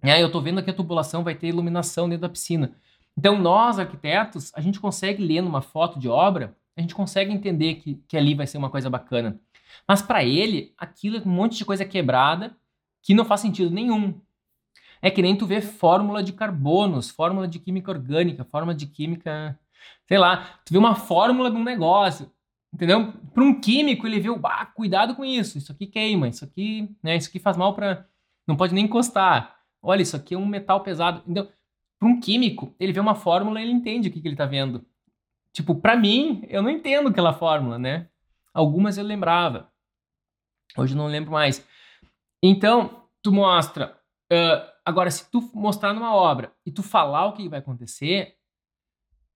[0.03, 2.75] É, eu estou vendo que a tubulação vai ter iluminação dentro da piscina.
[3.17, 7.75] Então, nós, arquitetos, a gente consegue ler numa foto de obra, a gente consegue entender
[7.75, 9.39] que, que ali vai ser uma coisa bacana.
[9.87, 12.55] Mas para ele, aquilo é um monte de coisa quebrada
[13.01, 14.19] que não faz sentido nenhum.
[15.01, 19.59] É que nem tu vê fórmula de carbonos, fórmula de química orgânica, fórmula de química,
[20.07, 22.31] sei lá, tu vê uma fórmula de um negócio.
[22.73, 23.11] Entendeu?
[23.33, 27.17] Para um químico, ele viu, ah, cuidado com isso, isso aqui queima, isso aqui, né,
[27.17, 28.07] isso aqui faz mal para.
[28.47, 29.57] Não pode nem encostar.
[29.81, 31.21] Olha, isso aqui é um metal pesado.
[31.27, 31.49] Então,
[31.99, 34.85] para um químico, ele vê uma fórmula ele entende o que, que ele está vendo.
[35.53, 38.07] Tipo, para mim, eu não entendo aquela fórmula, né?
[38.53, 39.69] Algumas eu lembrava.
[40.77, 41.65] Hoje eu não lembro mais.
[42.43, 43.97] Então, tu mostra.
[44.31, 48.35] Uh, agora, se tu mostrar numa obra e tu falar o que vai acontecer,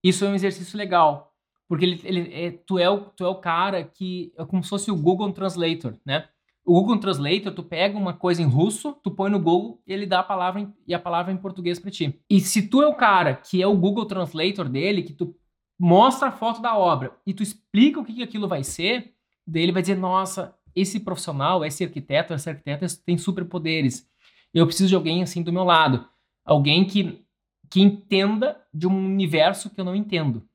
[0.02, 1.32] isso é um exercício legal.
[1.68, 4.70] Porque ele, ele é, tu, é o, tu é o cara que é como se
[4.70, 6.28] fosse o Google Translator, né?
[6.64, 10.04] O Google Translator, tu pega uma coisa em russo, tu põe no Google e ele
[10.06, 12.20] dá a palavra em, e a palavra em português para ti.
[12.28, 15.36] E se tu é o cara que é o Google Translator dele, que tu
[15.78, 19.14] mostra a foto da obra e tu explica o que, que aquilo vai ser,
[19.46, 24.08] daí ele vai dizer, nossa, esse profissional, esse arquiteto, essa arquiteta tem superpoderes.
[24.54, 26.06] Eu preciso de alguém assim do meu lado.
[26.44, 27.24] Alguém que,
[27.68, 30.46] que entenda de um universo que eu não entendo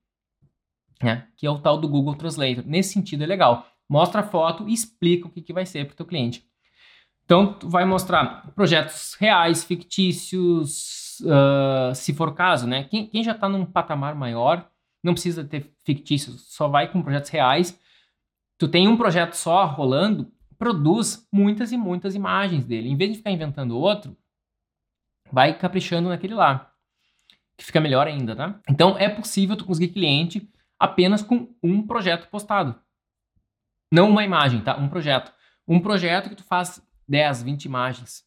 [1.03, 1.27] né?
[1.35, 2.63] Que é o tal do Google Translator.
[2.65, 3.67] Nesse sentido é legal.
[3.89, 6.45] Mostra a foto e explica o que, que vai ser para o teu cliente.
[7.25, 12.83] Então, tu vai mostrar projetos reais, fictícios, uh, se for o caso, né?
[12.85, 14.67] Quem, quem já está num patamar maior,
[15.03, 17.79] não precisa ter fictícios, só vai com projetos reais.
[18.61, 22.89] Tu tem um projeto só rolando, produz muitas e muitas imagens dele.
[22.89, 24.15] Em vez de ficar inventando outro,
[25.31, 26.71] vai caprichando naquele lá,
[27.57, 28.61] que fica melhor ainda, tá?
[28.69, 30.47] Então, é possível tu conseguir cliente
[30.77, 32.79] apenas com um projeto postado.
[33.91, 34.77] Não uma imagem, tá?
[34.77, 35.33] Um projeto.
[35.67, 38.23] Um projeto que tu faz 10, 20 imagens.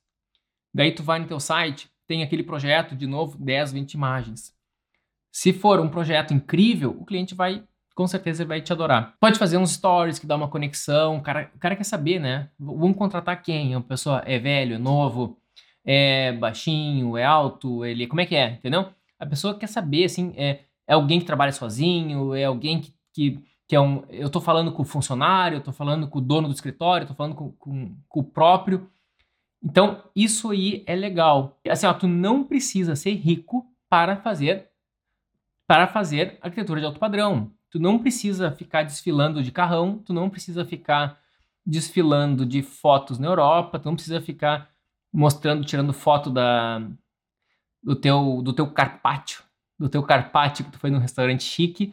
[0.75, 4.53] Daí tu vai no teu site, tem aquele projeto, de novo, 10, 20 imagens.
[5.31, 9.14] Se for um projeto incrível, o cliente vai, com certeza, vai te adorar.
[9.20, 12.48] Pode fazer uns stories que dá uma conexão, o cara, o cara quer saber, né?
[12.59, 13.74] Vamos contratar quem?
[13.74, 15.38] A pessoa é velho, é novo,
[15.85, 18.07] é baixinho, é alto, ele...
[18.07, 18.88] Como é que é, entendeu?
[19.18, 23.44] A pessoa quer saber, assim, é, é alguém que trabalha sozinho, é alguém que, que
[23.66, 24.04] que é um.
[24.11, 27.16] Eu estou falando com o funcionário, eu estou falando com o dono do escritório, estou
[27.16, 28.90] falando com, com, com, o próprio.
[29.62, 31.59] Então, isso aí é legal.
[31.68, 34.68] Assim, ó, tu não precisa ser rico para fazer
[35.66, 37.50] para fazer arquitetura de alto padrão.
[37.75, 41.19] Tu não precisa ficar desfilando de carrão, tu não precisa ficar
[41.67, 44.71] desfilando de fotos na Europa, tu não precisa ficar
[45.13, 46.89] mostrando, tirando foto da
[47.83, 49.43] do teu do teu carpaccio,
[49.77, 51.93] do teu carpaccio que tu foi num restaurante chique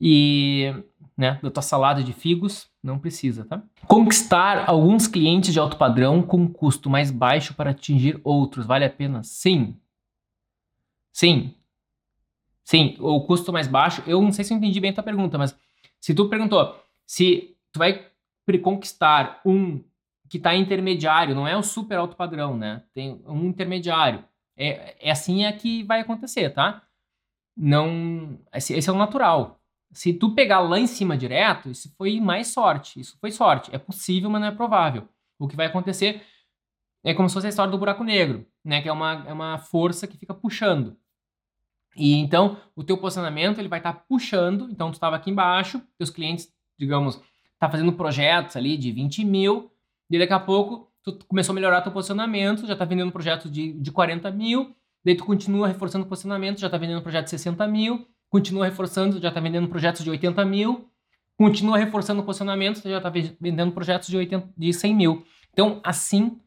[0.00, 0.72] e
[1.16, 3.60] né, da tua salada de figos, não precisa, tá?
[3.88, 8.84] Conquistar alguns clientes de alto padrão com um custo mais baixo para atingir outros, vale
[8.84, 9.24] a pena?
[9.24, 9.76] Sim.
[11.12, 11.56] Sim.
[12.66, 15.38] Sim, o custo mais baixo, eu não sei se eu entendi bem a tua pergunta,
[15.38, 15.56] mas
[16.00, 16.76] se tu perguntou
[17.06, 18.04] se tu vai
[18.60, 19.82] conquistar um
[20.28, 22.82] que está intermediário, não é o super alto padrão, né?
[22.92, 24.24] Tem um intermediário.
[24.56, 26.82] É, é assim é que vai acontecer, tá?
[27.56, 29.60] Não, esse, esse é o natural.
[29.92, 32.98] Se tu pegar lá em cima direto, isso foi mais sorte.
[32.98, 33.72] Isso foi sorte.
[33.72, 35.08] É possível, mas não é provável.
[35.38, 36.22] O que vai acontecer
[37.04, 38.82] é como se fosse a história do buraco negro, né?
[38.82, 40.96] Que é uma, é uma força que fica puxando.
[41.96, 44.68] E então, o teu posicionamento, ele vai estar tá puxando.
[44.70, 47.20] Então, tu estava aqui embaixo, teus clientes, digamos,
[47.58, 49.70] tá fazendo projetos ali de 20 mil,
[50.10, 53.72] e daqui a pouco tu começou a melhorar teu posicionamento, já tá vendendo projetos de,
[53.72, 57.66] de 40 mil, daí tu continua reforçando o posicionamento, já tá vendendo projeto de 60
[57.68, 60.90] mil, continua reforçando, já está vendendo projetos de 80 mil,
[61.36, 65.24] continua reforçando o posicionamento, já está vendendo projetos de, 80, de 100 mil.
[65.52, 66.40] Então, assim,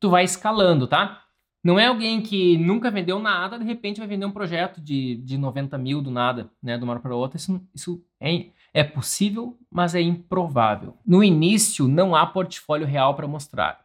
[0.00, 1.22] tu vai escalando, tá?
[1.62, 5.36] Não é alguém que nunca vendeu nada, de repente vai vender um projeto de, de
[5.36, 6.78] 90 mil do nada, né?
[6.78, 7.36] De uma hora para outra.
[7.36, 10.96] Isso, isso é, é possível, mas é improvável.
[11.04, 13.84] No início, não há portfólio real para mostrar.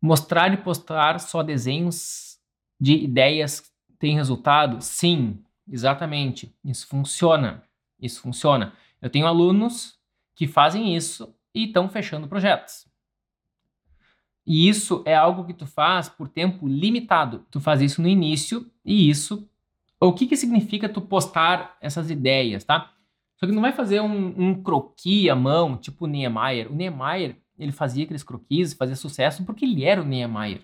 [0.00, 2.38] Mostrar e postar só desenhos
[2.80, 3.62] de ideias
[4.00, 4.80] tem resultado?
[4.80, 5.38] Sim,
[5.72, 6.54] Exatamente.
[6.64, 7.62] Isso funciona.
[8.00, 8.74] Isso funciona.
[9.00, 9.98] Eu tenho alunos
[10.34, 12.86] que fazem isso e estão fechando projetos.
[14.46, 17.46] E isso é algo que tu faz por tempo limitado.
[17.50, 19.48] Tu faz isso no início e isso.
[20.00, 22.92] O que, que significa tu postar essas ideias, tá?
[23.36, 26.70] Só que não vai fazer um, um croquis à mão, tipo o Niemeyer.
[26.70, 30.62] O Niemeyer, ele fazia aqueles croquis, fazia sucesso porque ele era o Niemeyer.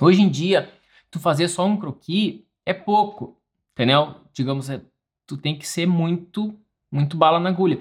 [0.00, 0.72] Hoje em dia,
[1.10, 3.36] tu fazer só um croquis é pouco.
[3.72, 4.16] Entendeu?
[4.32, 4.82] Digamos, é,
[5.26, 6.54] tu tem que ser muito,
[6.90, 7.78] muito bala na agulha.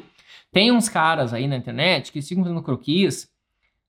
[0.52, 3.31] Tem uns caras aí na internet que ficam fazendo croquis,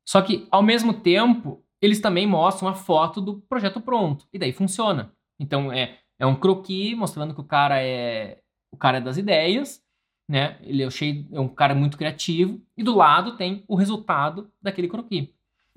[0.04, 4.26] só que ao mesmo tempo eles também mostram a foto do projeto pronto.
[4.32, 5.12] E daí funciona.
[5.38, 8.38] Então é, é um croquis mostrando que o cara é
[8.70, 9.82] o cara é das ideias,
[10.28, 10.58] né?
[10.62, 14.88] Ele é, cheio, é um cara muito criativo e do lado tem o resultado daquele
[14.88, 15.28] croquis.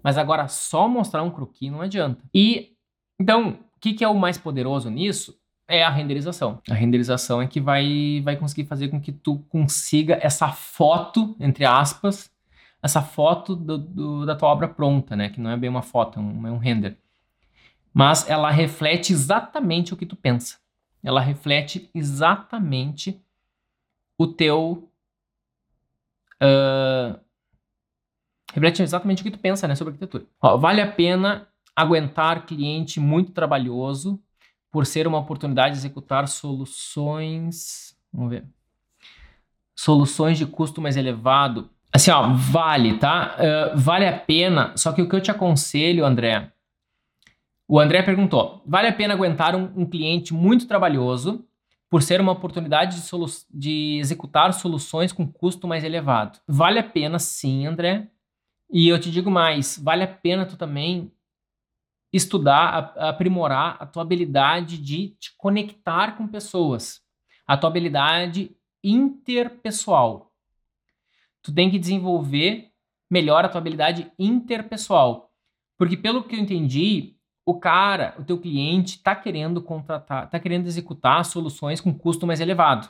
[0.02, 2.24] Mas agora só mostrar um croquis não adianta.
[2.34, 2.74] E
[3.20, 5.38] então, o que, que é o mais poderoso nisso?
[5.68, 6.62] é a renderização.
[6.70, 11.66] A renderização é que vai, vai conseguir fazer com que tu consiga essa foto, entre
[11.66, 12.32] aspas,
[12.86, 15.30] essa foto do, do, da tua obra pronta, né?
[15.30, 16.96] Que não é bem uma foto, é um, é um render.
[17.92, 20.60] Mas ela reflete exatamente o que tu pensa.
[21.04, 23.20] Ela reflete exatamente
[24.20, 24.88] o teu.
[26.36, 27.20] Uh,
[28.54, 30.26] reflete exatamente o que tu pensa né, sobre arquitetura.
[30.40, 34.22] Ó, vale a pena aguentar cliente muito trabalhoso
[34.72, 37.98] por ser uma oportunidade de executar soluções.
[38.14, 38.46] Vamos ver.
[39.76, 41.72] Soluções de custo mais elevado.
[41.96, 43.38] Assim, ó, vale, tá?
[43.40, 44.76] Uh, vale a pena.
[44.76, 46.52] Só que o que eu te aconselho, André.
[47.66, 51.48] O André perguntou: vale a pena aguentar um, um cliente muito trabalhoso
[51.90, 53.10] por ser uma oportunidade de,
[53.50, 56.38] de executar soluções com custo mais elevado?
[56.46, 58.10] Vale a pena, sim, André.
[58.70, 61.10] E eu te digo mais: vale a pena tu também
[62.12, 67.00] estudar, aprimorar a tua habilidade de te conectar com pessoas,
[67.48, 68.54] a tua habilidade
[68.84, 70.35] interpessoal.
[71.46, 72.72] Tu tem que desenvolver
[73.10, 75.32] melhor a tua habilidade interpessoal.
[75.78, 77.16] Porque pelo que eu entendi,
[77.46, 82.42] o cara, o teu cliente está querendo contratar, está querendo executar soluções com custo mais
[82.42, 82.90] elevado.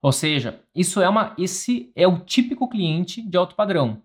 [0.00, 4.02] Ou seja, isso é uma, esse é o típico cliente de alto padrão.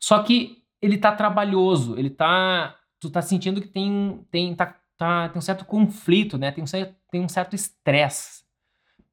[0.00, 5.28] Só que ele está trabalhoso, ele está tu tá sentindo que tem, tem, tá, tá,
[5.28, 6.50] tem um certo conflito, né?
[6.50, 8.42] Tem um certo, tem um certo estresse.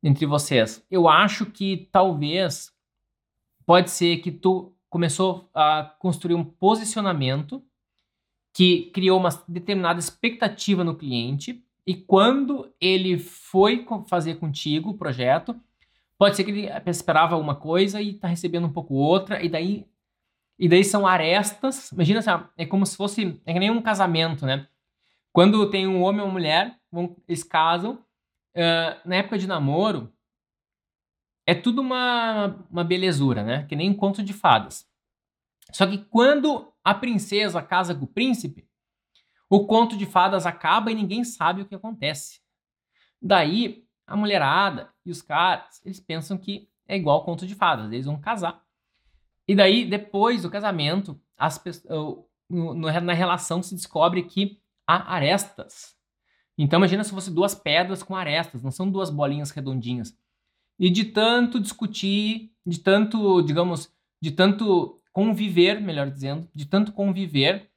[0.02, 0.84] entre vocês.
[0.90, 2.72] Eu acho que talvez
[3.70, 7.64] pode ser que tu começou a construir um posicionamento
[8.52, 15.56] que criou uma determinada expectativa no cliente e quando ele foi fazer contigo o projeto,
[16.18, 19.86] pode ser que ele esperava uma coisa e está recebendo um pouco outra e daí
[20.58, 21.92] e daí são arestas.
[21.92, 24.68] Imagina assim, é como se fosse é que nem um casamento, né?
[25.32, 28.00] Quando tem um homem e uma mulher, vão, eles casam,
[28.56, 30.12] uh, na época de namoro,
[31.50, 33.66] é tudo uma, uma belezura, né?
[33.68, 34.88] Que nem um conto de fadas.
[35.72, 38.68] Só que quando a princesa casa com o príncipe,
[39.50, 42.40] o conto de fadas acaba e ninguém sabe o que acontece.
[43.20, 48.06] Daí, a mulherada e os caras, eles pensam que é igual conto de fadas, eles
[48.06, 48.64] vão casar.
[49.48, 51.60] E daí, depois do casamento, as,
[52.48, 55.98] na relação se descobre que há arestas.
[56.56, 60.16] Então, imagina se fosse duas pedras com arestas, não são duas bolinhas redondinhas.
[60.80, 67.70] E de tanto discutir, de tanto, digamos, de tanto conviver, melhor dizendo, de tanto conviver,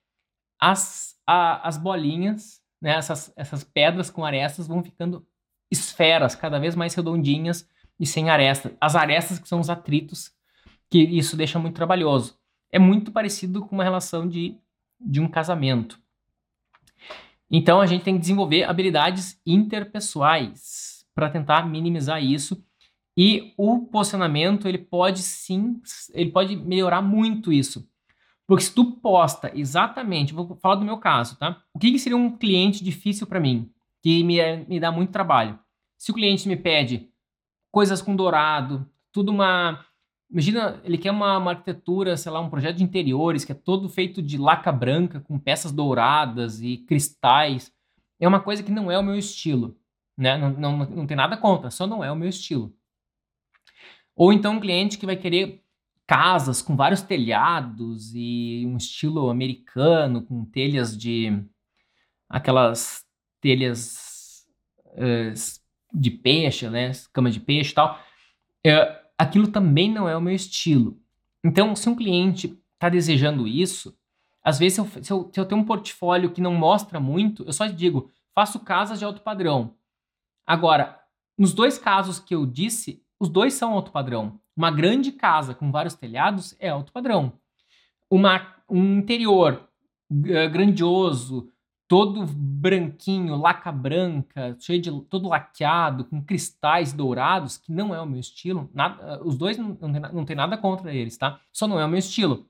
[0.61, 5.27] as, a, as bolinhas, né, essas, essas pedras com arestas vão ficando
[5.71, 8.73] esferas cada vez mais redondinhas e sem arestas.
[8.81, 10.33] As arestas que são os atritos,
[10.89, 12.39] que isso deixa muito trabalhoso.
[12.71, 14.57] É muito parecido com uma relação de,
[15.01, 16.01] de um casamento.
[17.51, 22.65] Então a gente tem que desenvolver habilidades interpessoais para tentar minimizar isso
[23.17, 25.81] e o posicionamento, ele pode sim,
[26.13, 27.87] ele pode melhorar muito isso.
[28.47, 31.63] Porque se tu posta exatamente, vou falar do meu caso, tá?
[31.75, 33.71] O que, que seria um cliente difícil para mim,
[34.03, 35.59] que me, me dá muito trabalho?
[35.99, 37.09] Se o cliente me pede
[37.71, 39.85] coisas com dourado, tudo uma.
[40.31, 43.89] Imagina, ele quer uma, uma arquitetura, sei lá, um projeto de interiores que é todo
[43.89, 47.71] feito de laca branca, com peças douradas e cristais.
[48.19, 49.77] É uma coisa que não é o meu estilo.
[50.17, 50.39] Né?
[50.39, 52.75] Não, não, não tem nada contra, só não é o meu estilo.
[54.15, 55.63] Ou então um cliente que vai querer
[56.07, 61.43] casas com vários telhados e um estilo americano, com telhas de.
[62.29, 63.05] aquelas
[63.41, 64.47] telhas
[64.89, 65.35] uh,
[65.93, 66.93] de peixe, né?
[67.13, 67.99] Cama de peixe e tal.
[68.67, 71.01] Uh, aquilo também não é o meu estilo.
[71.45, 73.97] Então, se um cliente está desejando isso,
[74.43, 77.45] às vezes, se eu, se, eu, se eu tenho um portfólio que não mostra muito,
[77.45, 79.75] eu só digo, faço casas de alto padrão.
[80.47, 81.01] Agora,
[81.39, 84.41] nos dois casos que eu disse, os dois são alto padrão.
[84.57, 87.35] Uma grande casa com vários telhados é alto padrão.
[88.11, 89.69] Uma, um interior
[90.11, 91.49] uh, grandioso,
[91.87, 98.07] todo branquinho, laca branca, cheio de todo laqueado, com cristais dourados, que não é o
[98.07, 98.69] meu estilo.
[98.75, 101.41] Nada, uh, os dois não, não, tem, não tem nada contra eles, tá?
[101.53, 102.49] Só não é o meu estilo.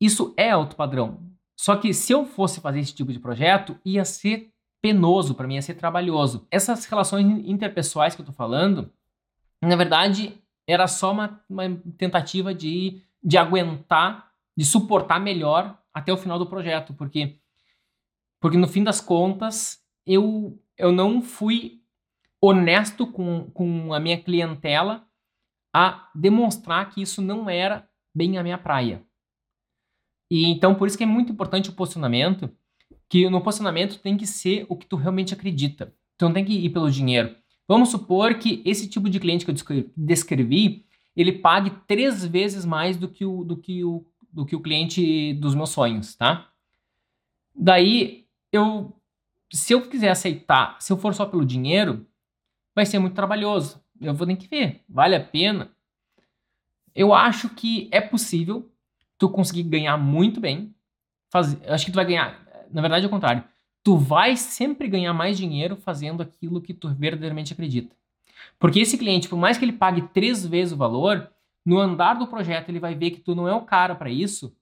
[0.00, 1.28] Isso é alto padrão.
[1.56, 5.56] Só que se eu fosse fazer esse tipo de projeto, ia ser penoso para mim,
[5.56, 6.46] ia ser trabalhoso.
[6.52, 8.92] Essas relações interpessoais que eu tô falando,
[9.62, 16.16] na verdade, era só uma, uma tentativa de, de aguentar, de suportar melhor até o
[16.16, 17.40] final do projeto, porque,
[18.40, 21.82] porque no fim das contas, eu, eu não fui
[22.40, 25.06] honesto com, com a minha clientela
[25.74, 29.04] a demonstrar que isso não era bem a minha praia.
[30.30, 32.50] E então por isso que é muito importante o posicionamento,
[33.08, 35.94] que no posicionamento tem que ser o que tu realmente acredita.
[36.16, 37.34] Tu não tem que ir pelo dinheiro.
[37.68, 42.96] Vamos supor que esse tipo de cliente que eu descrevi, ele pague três vezes mais
[42.96, 46.48] do que o, do que o, do que o cliente dos meus sonhos, tá?
[47.54, 48.96] Daí, eu,
[49.52, 52.06] se eu quiser aceitar, se eu for só pelo dinheiro,
[52.74, 53.84] vai ser muito trabalhoso.
[54.00, 55.70] Eu vou ter que ver, vale a pena?
[56.94, 58.72] Eu acho que é possível
[59.18, 60.74] tu conseguir ganhar muito bem.
[61.30, 62.40] Faz, acho que tu vai ganhar,
[62.72, 63.44] na verdade é o contrário
[63.82, 67.94] tu vai sempre ganhar mais dinheiro fazendo aquilo que tu verdadeiramente acredita.
[68.58, 71.30] Porque esse cliente, por mais que ele pague três vezes o valor,
[71.64, 74.54] no andar do projeto ele vai ver que tu não é o cara para isso,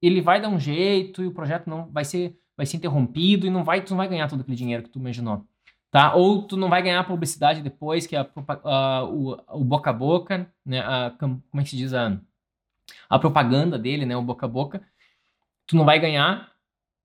[0.00, 3.50] ele vai dar um jeito e o projeto não vai ser vai ser interrompido e
[3.50, 5.46] não vai tu não vai ganhar todo aquele dinheiro que tu imaginou,
[5.90, 6.14] tá?
[6.14, 8.28] Ou tu não vai ganhar publicidade depois que é a,
[8.64, 10.80] a, o, o, boca a boca, né?
[10.80, 12.20] A, como é que se diz a,
[13.08, 14.16] a propaganda dele, né?
[14.16, 14.82] O boca a boca,
[15.66, 16.51] tu não vai ganhar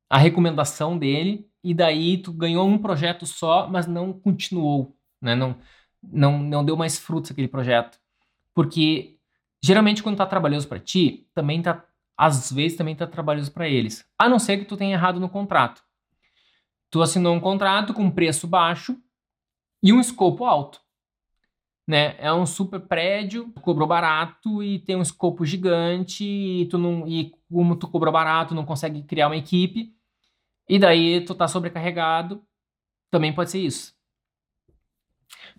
[0.10, 5.36] a recomendação dele e daí tu ganhou um projeto só, mas não continuou, né?
[5.36, 5.58] Não,
[6.02, 8.00] não, não deu mais frutos aquele projeto.
[8.54, 9.18] Porque
[9.62, 11.84] geralmente quando tá trabalhoso para ti, também tá
[12.18, 14.04] às vezes também tá trabalhoso para eles.
[14.18, 15.84] A não ser que tu tenha errado no contrato.
[16.90, 18.98] Tu assinou um contrato com preço baixo
[19.84, 20.82] e um escopo alto.
[21.88, 22.16] Né?
[22.18, 27.08] É um super prédio, tu cobrou barato e tem um escopo gigante e tu não
[27.08, 29.96] e como tu cobrou barato, não consegue criar uma equipe.
[30.68, 32.44] E daí tu tá sobrecarregado,
[33.10, 33.96] também pode ser isso.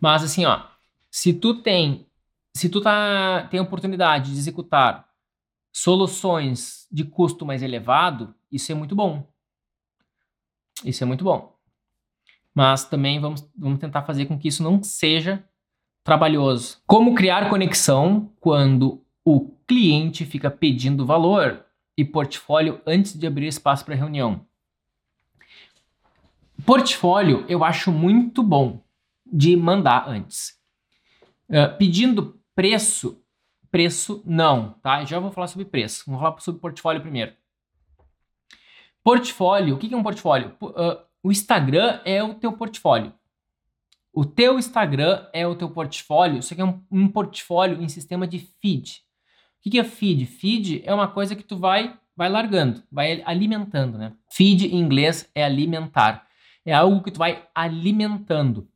[0.01, 0.67] Mas assim, ó,
[1.11, 2.07] se tu tem,
[2.55, 5.09] se tu tá, tem oportunidade de executar
[5.73, 9.27] soluções de custo mais elevado, isso é muito bom.
[10.85, 11.57] Isso é muito bom.
[12.55, 15.45] Mas também vamos, vamos tentar fazer com que isso não seja
[16.03, 16.79] trabalhoso.
[16.87, 21.65] Como criar conexão quando o cliente fica pedindo valor
[21.97, 24.47] e portfólio antes de abrir espaço para reunião?
[26.65, 28.83] Portfólio eu acho muito bom
[29.27, 30.59] de mandar antes.
[31.49, 33.23] Uh, pedindo preço,
[33.71, 35.05] preço não, tá?
[35.05, 36.05] Já vou falar sobre preço.
[36.07, 37.33] Vamos falar sobre portfólio primeiro.
[39.03, 40.55] Portfólio, o que é um portfólio?
[40.61, 43.13] Uh, o Instagram é o teu portfólio.
[44.13, 48.27] O teu Instagram é o teu portfólio, isso aqui é um, um portfólio em sistema
[48.27, 49.03] de feed.
[49.65, 50.27] O que é feed?
[50.27, 54.13] Feed é uma coisa que tu vai, vai largando, vai alimentando, né?
[54.33, 56.28] Feed em inglês é alimentar.
[56.65, 58.69] É algo que tu vai alimentando.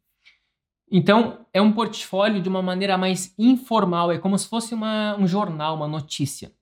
[0.90, 5.26] Então, é um portfólio de uma maneira mais informal, é como se fosse uma, um
[5.26, 6.52] jornal, uma notícia.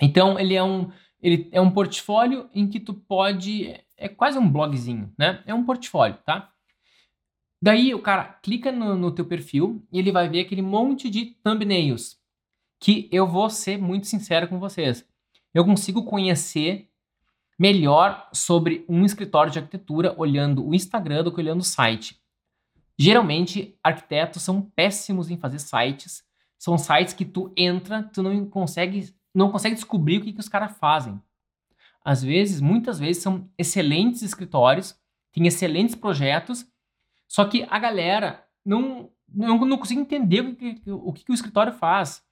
[0.00, 3.72] Então, ele é um, ele é um portfólio em que tu pode.
[3.96, 5.42] É quase um blogzinho, né?
[5.46, 6.50] É um portfólio, tá?
[7.62, 11.26] Daí o cara clica no, no teu perfil e ele vai ver aquele monte de
[11.44, 12.20] thumbnails.
[12.80, 15.08] Que eu vou ser muito sincero com vocês.
[15.54, 16.90] Eu consigo conhecer
[17.62, 22.20] melhor sobre um escritório de arquitetura olhando o Instagram do que olhando o site.
[22.98, 26.24] Geralmente, arquitetos são péssimos em fazer sites.
[26.58, 30.48] São sites que tu entra, tu não consegue não consegue descobrir o que, que os
[30.48, 31.22] caras fazem.
[32.04, 34.94] Às vezes, muitas vezes, são excelentes escritórios,
[35.32, 36.66] têm excelentes projetos,
[37.28, 41.34] só que a galera não, não, não consegue entender o que, o que, que o
[41.34, 42.22] escritório faz.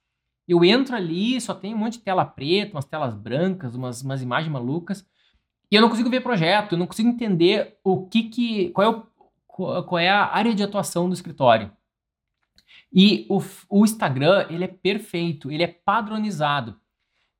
[0.45, 4.21] Eu entro ali, só tem um monte de tela preta, umas telas brancas, umas, umas
[4.21, 5.09] imagens malucas,
[5.71, 8.89] e eu não consigo ver projeto, eu não consigo entender o que que, qual é,
[8.89, 11.71] o, qual é a área de atuação do escritório.
[12.93, 16.81] E o, o Instagram, ele é perfeito, ele é padronizado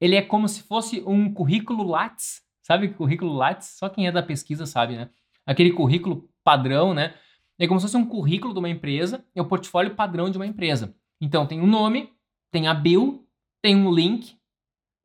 [0.02, 3.76] ele é como se fosse um currículo Lattes, sabe currículo Lattes?
[3.78, 5.12] Só quem é da pesquisa sabe, né?
[5.46, 7.14] Aquele currículo padrão, né?
[7.60, 10.48] É como se fosse um currículo de uma empresa, é o portfólio padrão de uma
[10.48, 10.96] empresa.
[11.22, 12.12] Então tem um nome,
[12.50, 13.28] tem a bill,
[13.62, 14.36] tem um link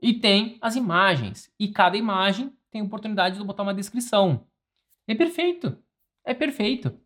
[0.00, 1.52] e tem as imagens.
[1.60, 4.46] E cada imagem tem oportunidade de botar uma descrição.
[5.08, 5.78] É perfeito.
[6.24, 7.00] É perfeito.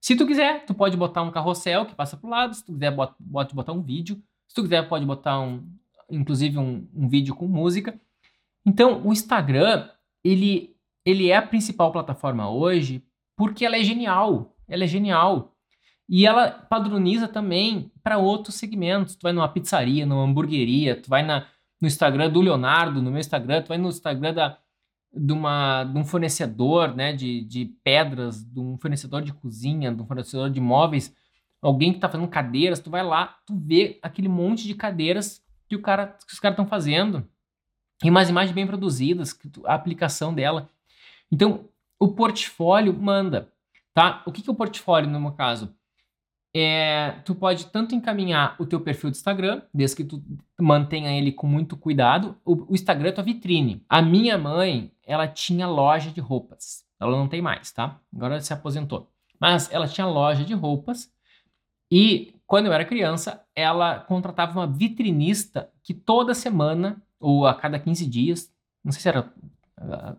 [0.00, 2.94] Se tu quiser, tu pode botar um carrossel que passa pro lado, se tu quiser,
[2.94, 4.22] pode botar um vídeo.
[4.46, 5.66] Se tu quiser, pode botar um,
[6.10, 7.98] inclusive um, um vídeo com música.
[8.64, 9.88] Então, o Instagram,
[10.22, 13.02] ele, ele é a principal plataforma hoje
[13.36, 14.54] porque ela é genial.
[14.68, 15.56] Ela é genial.
[16.08, 19.16] E ela padroniza também para outros segmentos.
[19.16, 21.46] Tu vai numa pizzaria, numa hamburgueria, tu vai na,
[21.80, 24.58] no Instagram do Leonardo, no meu Instagram, tu vai no Instagram da,
[25.16, 30.02] de, uma, de um fornecedor né, de, de pedras, de um fornecedor de cozinha, de
[30.02, 31.14] um fornecedor de móveis,
[31.62, 35.76] alguém que está fazendo cadeiras, tu vai lá, tu vê aquele monte de cadeiras que,
[35.76, 37.26] o cara, que os caras estão fazendo.
[38.02, 40.68] E umas imagens bem produzidas, a aplicação dela.
[41.30, 43.50] Então, o portfólio manda,
[43.94, 44.22] tá?
[44.26, 45.74] O que, que é o portfólio no meu caso?
[46.56, 50.22] É, tu pode tanto encaminhar o teu perfil do Instagram, desde que tu
[50.60, 52.36] mantenha ele com muito cuidado.
[52.44, 53.84] O, o Instagram é tua vitrine.
[53.88, 56.84] A minha mãe, ela tinha loja de roupas.
[57.00, 57.98] Ela não tem mais, tá?
[58.14, 59.10] Agora ela se aposentou.
[59.40, 61.12] Mas ela tinha loja de roupas
[61.90, 67.78] e quando eu era criança, ela contratava uma vitrinista que toda semana, ou a cada
[67.78, 68.52] 15 dias,
[68.82, 69.32] não sei se era
[69.80, 70.16] uh,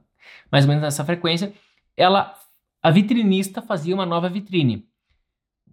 [0.51, 1.53] mais ou menos nessa frequência,
[1.95, 2.37] ela,
[2.81, 4.87] a vitrinista fazia uma nova vitrine.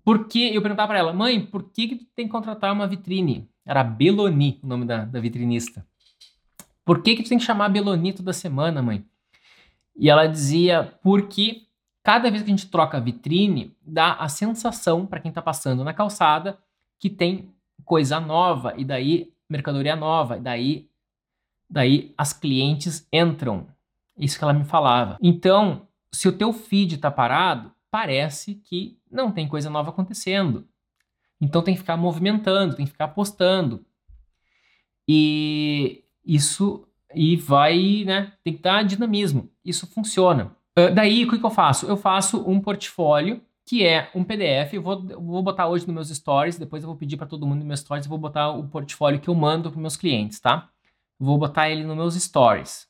[0.05, 3.49] Porque eu perguntava para ela, mãe, por que, que tu tem que contratar uma vitrine?
[3.65, 5.87] Era Beloni o nome da, da vitrinista.
[6.85, 9.05] Por que, que tu tem que chamar Beloni toda semana, mãe?
[9.97, 11.67] E ela dizia, porque
[12.03, 15.85] Cada vez que a gente troca a vitrine, dá a sensação para quem está passando
[15.85, 16.59] na calçada
[16.99, 20.89] que tem coisa nova e daí mercadoria nova, e daí
[21.71, 23.67] daí as clientes entram.
[24.19, 25.17] Isso que ela me falava.
[25.23, 30.67] Então, se o teu feed está parado, parece que não tem coisa nova acontecendo.
[31.39, 33.85] Então tem que ficar movimentando, tem que ficar postando.
[35.07, 39.51] E isso e vai, né, tem que dar dinamismo.
[39.63, 40.57] Isso funciona.
[40.79, 41.85] Uh, daí, o que, que eu faço?
[41.85, 44.73] Eu faço um portfólio que é um PDF.
[44.73, 47.47] Eu vou, eu vou botar hoje nos meus stories, depois eu vou pedir para todo
[47.47, 50.41] mundo nos meus stories, eu vou botar o portfólio que eu mando para meus clientes,
[50.41, 50.71] tá?
[51.19, 52.89] Vou botar ele nos meus stories.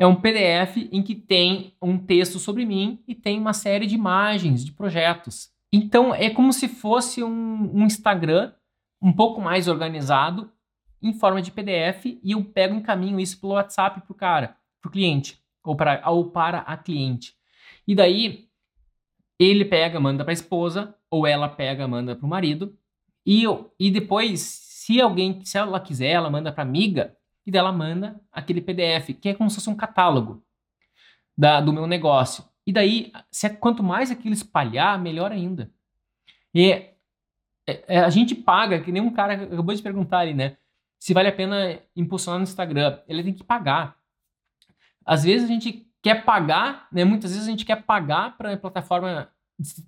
[0.00, 3.94] É um PDF em que tem um texto sobre mim e tem uma série de
[3.94, 5.52] imagens de projetos.
[5.70, 8.54] Então é como se fosse um, um Instagram
[9.02, 10.50] um pouco mais organizado
[11.02, 14.90] em forma de PDF e eu pego e encaminho isso pelo WhatsApp pro cara, pro
[14.90, 17.34] cliente ou para, ou para a cliente.
[17.86, 18.48] E daí
[19.38, 22.74] ele pega, manda para a esposa, ou ela pega, manda para o marido,
[23.26, 23.44] e,
[23.78, 27.14] e depois, se alguém, se ela quiser, ela manda para amiga,
[27.50, 30.42] e dela manda aquele PDF, que é como se fosse um catálogo
[31.36, 32.44] da, do meu negócio.
[32.64, 35.68] E daí, se é, quanto mais aquilo espalhar, melhor ainda.
[36.54, 36.94] E é,
[37.66, 40.56] é, a gente paga, que nem um cara acabou de perguntar ali, né?
[41.00, 43.00] Se vale a pena impulsionar no Instagram.
[43.08, 43.96] Ele tem que pagar.
[45.04, 47.04] Às vezes a gente quer pagar, né?
[47.04, 49.28] Muitas vezes a gente quer pagar para a plataforma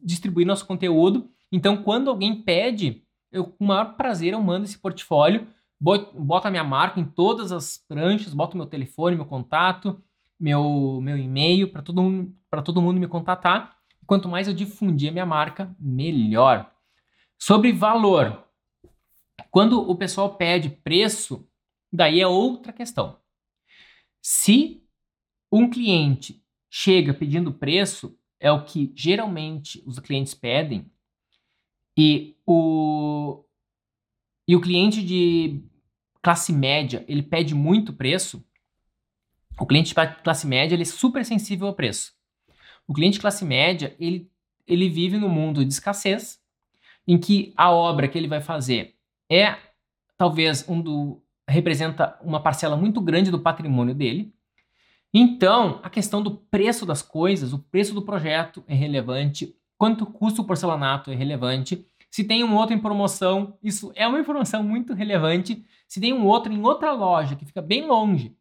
[0.02, 1.30] distribuir nosso conteúdo.
[1.52, 5.46] Então, quando alguém pede, eu com o maior prazer eu mando esse portfólio,
[5.82, 10.00] boto a minha marca em todas as pranchas, boto meu telefone, meu contato,
[10.38, 12.32] meu, meu e-mail para todo,
[12.64, 13.76] todo mundo me contatar.
[14.06, 16.72] Quanto mais eu difundir a minha marca, melhor.
[17.36, 18.44] Sobre valor.
[19.50, 21.48] Quando o pessoal pede preço,
[21.92, 23.18] daí é outra questão.
[24.20, 24.84] Se
[25.50, 30.90] um cliente chega pedindo preço, é o que geralmente os clientes pedem,
[31.96, 33.44] e o,
[34.48, 35.62] e o cliente de
[36.22, 38.44] classe média, ele pede muito preço,
[39.58, 42.14] o cliente classe média ele é super sensível ao preço.
[42.86, 44.30] O cliente classe média ele,
[44.66, 46.40] ele vive no mundo de escassez,
[47.06, 48.94] em que a obra que ele vai fazer
[49.30, 49.56] é
[50.16, 54.32] talvez um do representa uma parcela muito grande do patrimônio dele.
[55.12, 60.40] Então, a questão do preço das coisas, o preço do projeto é relevante, quanto custa
[60.40, 61.86] o porcelanato é relevante.
[62.12, 65.64] Se tem um outro em promoção, isso é uma informação muito relevante.
[65.88, 68.36] Se tem um outro em outra loja que fica bem longe,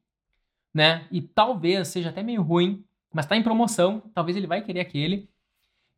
[0.74, 1.08] né?
[1.10, 5.30] E talvez seja até meio ruim, mas está em promoção, talvez ele vai querer aquele.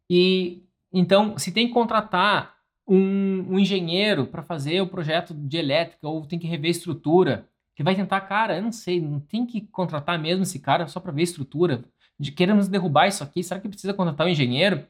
[0.07, 0.61] E
[0.93, 2.55] então, se tem que contratar
[2.87, 7.81] um, um engenheiro para fazer o projeto de elétrica ou tem que rever estrutura, que
[7.81, 11.11] vai tentar, cara, eu não sei, não tem que contratar mesmo esse cara só para
[11.11, 11.83] ver estrutura.
[12.19, 14.85] De queremos derrubar isso aqui, será que precisa contratar um engenheiro?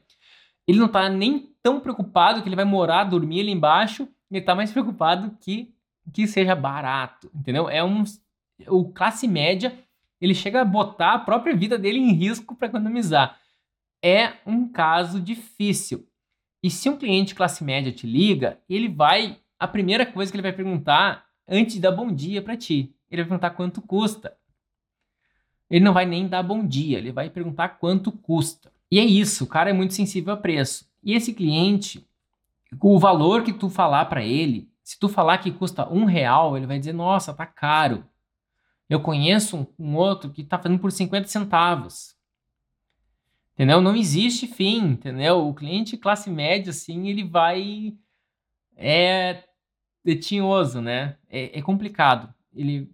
[0.66, 4.54] Ele não está nem tão preocupado que ele vai morar, dormir ali embaixo, ele está
[4.54, 5.72] mais preocupado que
[6.12, 7.68] que seja barato, entendeu?
[7.68, 8.04] É um
[8.68, 9.76] o classe média,
[10.20, 13.38] ele chega a botar a própria vida dele em risco para economizar.
[14.02, 16.06] É um caso difícil.
[16.62, 19.38] E se um cliente classe média te liga, ele vai.
[19.58, 23.22] A primeira coisa que ele vai perguntar antes de dar bom dia para ti, ele
[23.22, 24.36] vai perguntar quanto custa.
[25.70, 28.72] Ele não vai nem dar bom dia, ele vai perguntar quanto custa.
[28.94, 30.88] E é isso, o cara é muito sensível a preço.
[31.02, 32.08] E esse cliente,
[32.80, 36.64] o valor que tu falar para ele, se tu falar que custa um real, ele
[36.64, 38.06] vai dizer, nossa, tá caro.
[38.88, 42.14] Eu conheço um, um outro que está fazendo por 50 centavos.
[43.54, 43.80] Entendeu?
[43.80, 45.44] Não existe fim, entendeu?
[45.44, 47.96] O cliente classe média, assim, ele vai.
[48.76, 49.42] É
[50.04, 51.16] detinhoso, né?
[51.28, 52.32] É, é complicado.
[52.54, 52.88] Ele.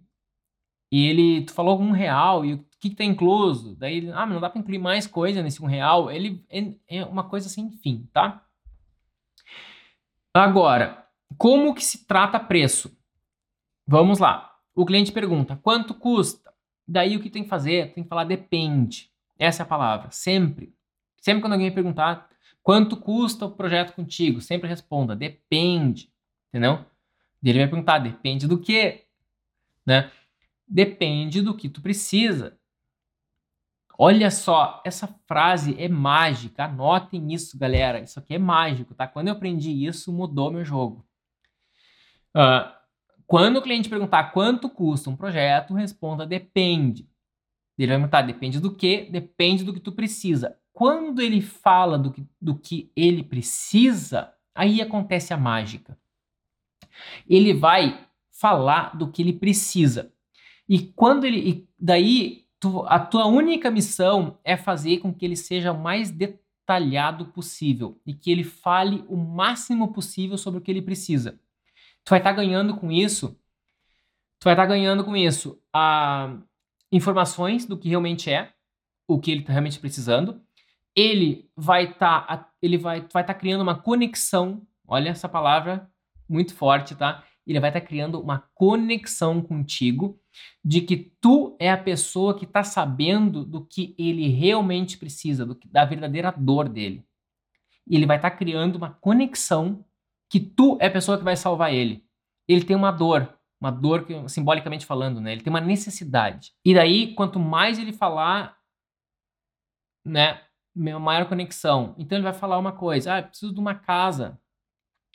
[0.91, 1.43] E ele.
[1.43, 3.75] Tu falou um real, e que, que tá incluso?
[3.75, 4.11] Daí ele.
[4.11, 6.09] Ah, mas não dá para incluir mais coisa nesse um real.
[6.09, 8.43] Ele é, é uma coisa sem fim, tá?
[10.33, 11.07] Agora,
[11.37, 12.97] como que se trata preço?
[13.85, 14.55] Vamos lá.
[14.73, 16.51] O cliente pergunta: quanto custa?
[16.87, 17.93] Daí o que tem que fazer?
[17.93, 19.11] Tem que falar depende.
[19.37, 20.09] Essa é a palavra.
[20.09, 20.73] Sempre.
[21.17, 22.29] Sempre quando alguém perguntar
[22.63, 26.11] quanto custa o projeto contigo, sempre responda: depende.
[26.49, 26.83] Entendeu?
[27.43, 29.05] Ele vai perguntar: depende do quê?
[29.85, 30.11] Né?
[30.67, 32.59] Depende do que tu precisa.
[34.03, 36.63] Olha só, essa frase é mágica.
[36.63, 37.99] Anotem isso, galera.
[37.99, 39.07] Isso aqui é mágico, tá?
[39.07, 41.05] Quando eu aprendi isso, mudou meu jogo.
[42.35, 42.73] Uh,
[43.27, 47.07] quando o cliente perguntar quanto custa um projeto, responda depende.
[47.77, 49.03] Ele vai perguntar depende do que?
[49.03, 50.57] Depende do que tu precisa.
[50.73, 55.95] Quando ele fala do que, do que ele precisa, aí acontece a mágica.
[57.29, 60.11] Ele vai falar do que ele precisa.
[60.67, 61.37] E quando ele.
[61.47, 66.11] E daí, tu, a tua única missão é fazer com que ele seja o mais
[66.11, 71.39] detalhado possível e que ele fale o máximo possível sobre o que ele precisa.
[72.05, 73.35] Tu vai estar tá ganhando com isso.
[74.39, 76.37] Tu vai estar tá ganhando com isso a
[76.91, 78.53] informações do que realmente é,
[79.07, 80.39] o que ele está realmente precisando.
[80.95, 84.61] Ele vai estar, tá, ele vai, vai estar tá criando uma conexão.
[84.87, 85.89] Olha essa palavra
[86.29, 87.23] muito forte, tá?
[87.51, 90.19] Ele vai estar tá criando uma conexão contigo
[90.63, 95.53] de que tu é a pessoa que está sabendo do que ele realmente precisa, do
[95.53, 97.05] que, da verdadeira dor dele.
[97.85, 99.83] E ele vai estar tá criando uma conexão
[100.29, 102.05] que tu é a pessoa que vai salvar ele.
[102.47, 105.33] Ele tem uma dor, uma dor que, simbolicamente falando, né?
[105.33, 106.53] Ele tem uma necessidade.
[106.63, 108.57] E daí, quanto mais ele falar,
[110.05, 110.41] né,
[110.73, 111.93] maior conexão.
[111.97, 114.39] Então ele vai falar uma coisa, ah, preciso de uma casa.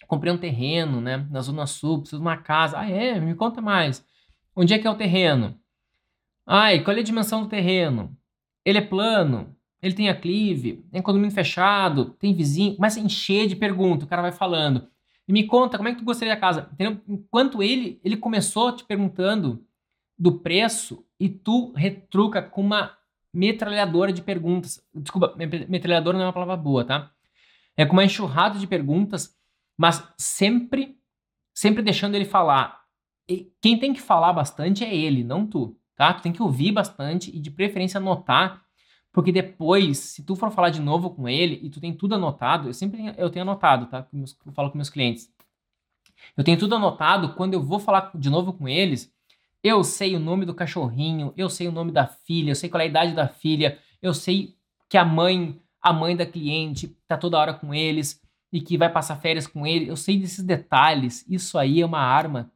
[0.07, 2.78] Comprei um terreno, né, na zona sul, preciso de uma casa.
[2.78, 3.18] Ah, é?
[3.18, 4.05] Me conta mais.
[4.55, 5.59] Onde é que é o terreno?
[6.47, 8.16] Ai, qual é a dimensão do terreno?
[8.64, 9.57] Ele é plano?
[9.86, 14.32] ele tem aclive, tem condomínio fechado, tem vizinho, a encher de perguntas, o cara vai
[14.32, 14.88] falando.
[15.28, 16.68] E me conta, como é que tu gostaria da casa?
[16.72, 17.01] Entendeu?
[17.09, 19.64] Enquanto ele, ele começou te perguntando
[20.18, 22.97] do preço e tu retruca com uma
[23.34, 24.82] metralhadora de perguntas.
[24.94, 25.34] Desculpa,
[25.68, 27.11] metralhadora não é uma palavra boa, tá?
[27.76, 29.36] É com uma enxurrada de perguntas,
[29.77, 30.99] mas sempre,
[31.55, 32.81] sempre deixando ele falar.
[33.29, 36.14] E quem tem que falar bastante é ele, não tu, tá?
[36.14, 38.64] Tu tem que ouvir bastante e de preferência anotar,
[39.12, 42.68] porque depois, se tu for falar de novo com ele e tu tem tudo anotado,
[42.68, 44.07] eu sempre eu tenho anotado, tá?
[44.12, 45.33] Eu falo com meus clientes.
[46.37, 49.12] Eu tenho tudo anotado, quando eu vou falar de novo com eles,
[49.62, 52.81] eu sei o nome do cachorrinho, eu sei o nome da filha, eu sei qual
[52.81, 54.57] é a idade da filha, eu sei
[54.89, 58.20] que a mãe, a mãe da cliente tá toda hora com eles
[58.53, 59.88] e que vai passar férias com ele.
[59.88, 61.24] Eu sei desses detalhes.
[61.28, 62.51] Isso aí é uma arma,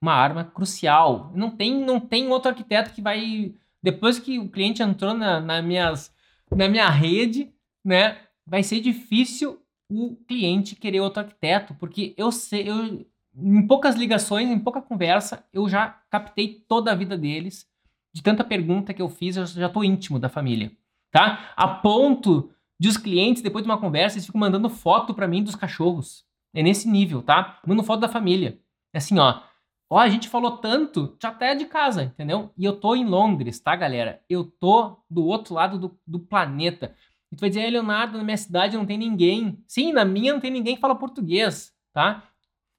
[0.00, 1.32] uma arma crucial.
[1.34, 3.54] Não tem, não tem outro arquiteto que vai
[3.86, 6.12] depois que o cliente entrou na, na, minhas,
[6.50, 7.52] na minha rede,
[7.84, 13.94] né, vai ser difícil o cliente querer outro arquiteto, porque eu sei, eu, em poucas
[13.94, 17.64] ligações, em pouca conversa, eu já captei toda a vida deles.
[18.12, 20.72] De tanta pergunta que eu fiz, eu já estou íntimo da família,
[21.12, 21.52] tá?
[21.54, 25.42] A ponto de os clientes, depois de uma conversa, eles ficam mandando foto para mim
[25.42, 26.24] dos cachorros.
[26.54, 27.60] É nesse nível, tá?
[27.66, 28.60] Mando foto da família.
[28.92, 29.42] É assim, ó.
[29.88, 32.52] Ó, a gente falou tanto, já até de casa, entendeu?
[32.56, 34.20] E eu tô em Londres, tá, galera?
[34.28, 36.94] Eu tô do outro lado do, do planeta.
[37.30, 39.62] E tu vai dizer, Leonardo, na minha cidade não tem ninguém.
[39.66, 42.28] Sim, na minha não tem ninguém que fala português, tá?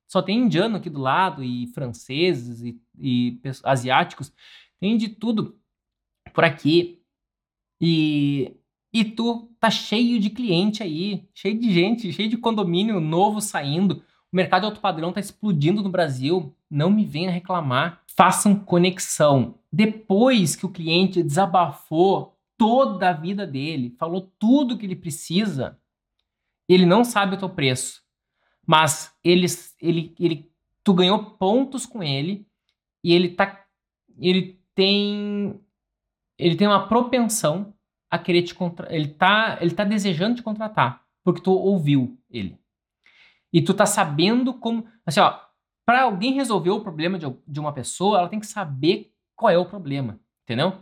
[0.08, 4.34] Só tem indiano aqui do lado, e franceses, e, e asiáticos.
[4.80, 5.60] Tem de tudo
[6.34, 7.02] por aqui.
[7.80, 8.56] E,
[9.00, 14.04] e tu tá cheio de cliente aí, cheio de gente, cheio de condomínio novo saindo.
[14.32, 16.56] O mercado alto padrão tá explodindo no Brasil.
[16.70, 18.02] Não me venha reclamar.
[18.16, 19.56] Façam conexão.
[19.72, 25.78] Depois que o cliente desabafou toda a vida dele, falou tudo que ele precisa,
[26.68, 28.08] ele não sabe o teu preço
[28.68, 29.46] mas ele,
[29.82, 30.52] ele, ele,
[30.84, 32.46] tu ganhou pontos com ele
[33.02, 33.66] e ele tá,
[34.20, 35.58] ele tem,
[36.38, 37.74] ele tem uma propensão
[38.10, 42.60] a querer te contratar, ele tá, ele tá desejando te contratar, porque tu ouviu ele.
[43.52, 45.40] E tu tá sabendo como, assim, ó,
[45.86, 49.58] para alguém resolver o problema de, de uma pessoa, ela tem que saber qual é
[49.58, 50.74] o problema, entendeu?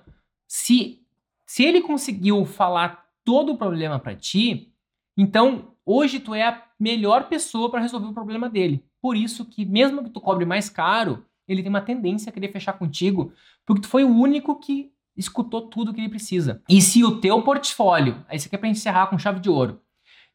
[0.48, 1.06] Se
[1.46, 4.74] se ele conseguiu falar todo o problema para ti,
[5.16, 8.84] então hoje tu é a melhor pessoa para resolver o problema dele.
[9.00, 12.52] Por isso que mesmo que tu cobre mais caro, ele tem uma tendência a querer
[12.52, 13.32] fechar contigo,
[13.66, 16.62] porque tu foi o único que escutou tudo que ele precisa.
[16.70, 19.82] E se o teu portfólio, aí isso aqui é para encerrar com chave de ouro.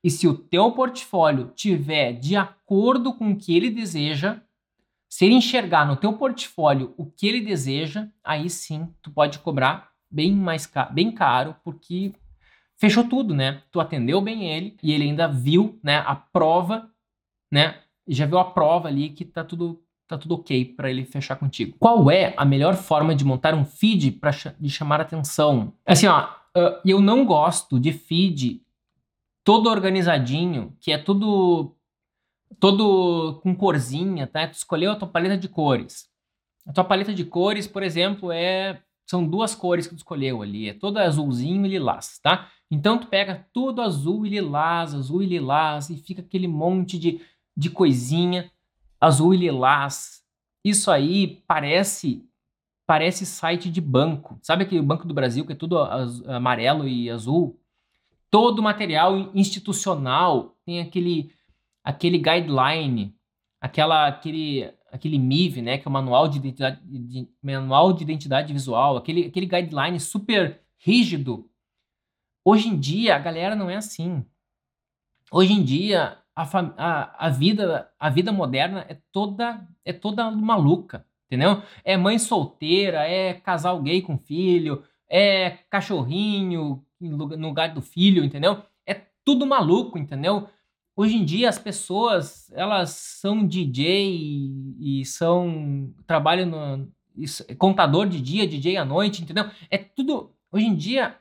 [0.03, 4.41] E se o teu portfólio tiver de acordo com o que ele deseja,
[5.09, 9.91] se ele enxergar no teu portfólio o que ele deseja, aí sim tu pode cobrar
[10.11, 12.15] bem mais caro, bem caro, porque
[12.79, 13.63] fechou tudo, né?
[13.71, 16.91] Tu atendeu bem ele e ele ainda viu, né, a prova,
[17.53, 17.81] né?
[18.09, 21.77] Já viu a prova ali que tá tudo tá tudo ok para ele fechar contigo.
[21.79, 25.73] Qual é a melhor forma de montar um feed para ch de chamar atenção?
[25.87, 26.29] Assim, ó,
[26.85, 28.63] eu não gosto de feed
[29.45, 31.75] todo organizadinho, que é tudo
[32.59, 34.47] todo com corzinha, tá?
[34.47, 36.09] Tu escolheu a tua paleta de cores.
[36.67, 40.69] A tua paleta de cores, por exemplo, é são duas cores que tu escolheu ali,
[40.69, 42.49] é todo azulzinho e lilás, tá?
[42.71, 47.21] Então tu pega tudo azul e lilás, azul e lilás, e fica aquele monte de,
[47.57, 48.49] de coisinha,
[49.01, 50.23] azul e lilás.
[50.65, 52.27] Isso aí parece
[52.87, 54.39] parece site de banco.
[54.43, 57.61] Sabe aquele Banco do Brasil que é tudo amarelo e azul?
[58.31, 61.33] Todo material institucional tem aquele
[61.85, 63.15] aquele guideline,
[63.61, 68.53] aquela aquele aquele MIV, né, que é o manual de identidade de, manual de identidade
[68.53, 71.51] visual, aquele aquele guideline super rígido
[72.45, 74.25] Hoje em dia, a galera não é assim.
[75.31, 76.43] Hoje em dia, a,
[76.77, 81.63] a, a, vida, a vida moderna é toda, é toda maluca, entendeu?
[81.85, 88.63] É mãe solteira, é casal gay com filho, é cachorrinho no lugar do filho, entendeu?
[88.87, 90.49] É tudo maluco, entendeu?
[90.97, 96.93] Hoje em dia as pessoas, elas são DJ e, e são trabalham no
[97.59, 99.51] contador de dia, DJ à noite, entendeu?
[99.71, 101.17] É tudo hoje em dia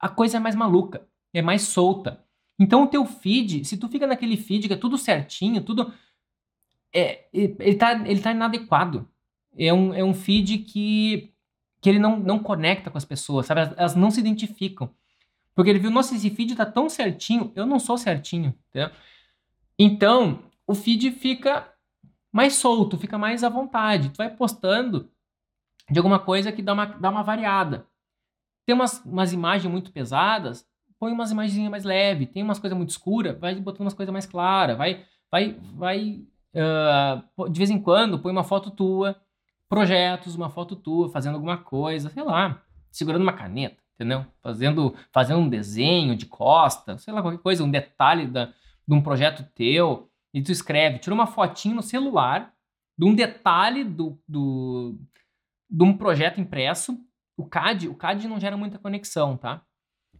[0.00, 2.24] a coisa é mais maluca, é mais solta.
[2.58, 5.92] Então o teu feed, se tu fica naquele feed que é tudo certinho, tudo.
[6.92, 9.08] É, ele, tá, ele tá inadequado.
[9.56, 11.32] É um, é um feed que,
[11.80, 13.60] que ele não, não conecta com as pessoas, sabe?
[13.60, 14.90] Elas, elas não se identificam.
[15.54, 18.90] Porque ele viu, nossa, esse feed tá tão certinho, eu não sou certinho, entendeu?
[19.78, 21.72] Então, o feed fica
[22.32, 24.10] mais solto, fica mais à vontade.
[24.10, 25.10] Tu vai postando
[25.90, 27.86] de alguma coisa que dá uma, dá uma variada.
[28.66, 30.66] Tem umas, umas imagens muito pesadas,
[30.98, 32.26] põe umas imagens mais leve.
[32.26, 34.76] Tem umas coisas muito escuras, vai botando umas coisas mais claras.
[34.76, 36.22] Vai, vai, vai.
[36.54, 39.16] Uh, de vez em quando, põe uma foto tua,
[39.68, 44.26] projetos, uma foto tua, fazendo alguma coisa, sei lá, segurando uma caneta, entendeu?
[44.42, 49.02] Fazendo, fazendo um desenho de costa, sei lá, qualquer coisa, um detalhe da, de um
[49.02, 50.10] projeto teu.
[50.32, 52.52] E tu escreve, tira uma fotinho no celular
[52.96, 54.98] de um detalhe do, do,
[55.70, 56.98] de um projeto impresso.
[57.36, 59.62] O CAD, o CAD não gera muita conexão, tá?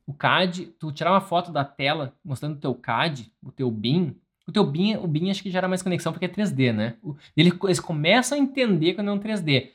[0.08, 4.16] O CAD, tu tirar uma foto da tela mostrando o teu CAD, o teu BIM,
[4.46, 6.96] o teu BIM, o BIM acho que gera mais conexão porque é 3D, né?
[7.36, 9.68] Ele, eles começam a entender quando é um 3D.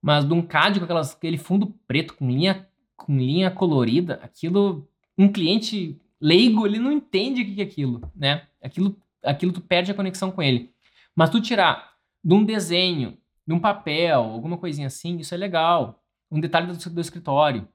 [0.00, 4.88] Mas de um CAD com aquelas, aquele fundo preto com linha, com linha colorida, aquilo,
[5.18, 8.46] um cliente leigo, ele não entende o que é aquilo, né?
[8.62, 10.72] Aquilo, aquilo tu perde a conexão com ele.
[11.16, 16.00] Mas tu tirar de um desenho, de um papel, alguma coisinha assim, isso é legal.
[16.30, 17.66] Um detalhe do, do escritório.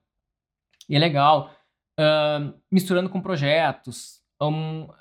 [0.87, 1.53] E é legal.
[1.99, 4.21] Uh, misturando com projetos.
[4.41, 4.93] Um, o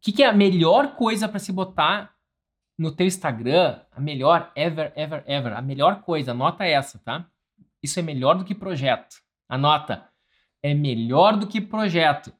[0.00, 2.14] que, que é a melhor coisa para se botar
[2.78, 3.80] no teu Instagram?
[3.92, 5.52] A melhor ever, ever, ever.
[5.52, 7.26] A melhor coisa, anota essa, tá?
[7.82, 9.16] Isso é melhor do que projeto.
[9.48, 10.08] Anota.
[10.62, 12.32] É melhor do que projeto.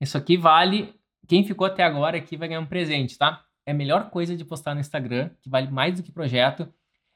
[0.00, 0.94] Isso aqui vale.
[1.26, 3.44] Quem ficou até agora aqui vai ganhar um presente, tá?
[3.70, 6.72] é a melhor coisa de postar no Instagram, que vale mais do que projeto,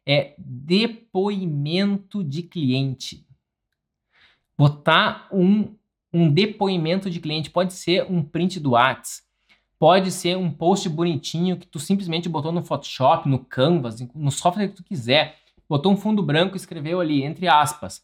[0.07, 3.27] é depoimento de cliente.
[4.57, 5.77] Botar um,
[6.15, 9.23] um depoimento de cliente pode ser um print do Whats,
[9.79, 14.69] pode ser um post bonitinho que tu simplesmente botou no Photoshop, no Canvas, no software
[14.69, 15.37] que tu quiser,
[15.69, 18.03] botou um fundo branco e escreveu ali, entre aspas.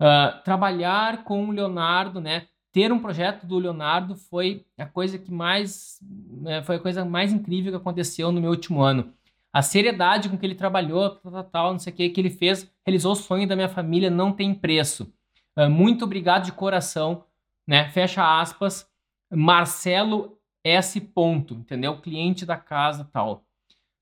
[0.00, 2.48] Uh, trabalhar com o Leonardo, né?
[2.74, 6.00] ter um projeto do Leonardo foi a coisa que mais
[6.42, 9.12] né, foi a coisa mais incrível que aconteceu no meu último ano.
[9.52, 12.68] A seriedade com que ele trabalhou, tal, tal, não sei o que, que ele fez,
[12.84, 15.14] realizou o sonho da minha família, não tem preço.
[15.56, 17.22] Uh, muito obrigado de coração,
[17.66, 17.88] né?
[17.90, 18.88] Fecha aspas.
[19.30, 21.00] Marcelo S.
[21.00, 22.00] Ponto, entendeu?
[22.00, 23.44] Cliente da casa, tal.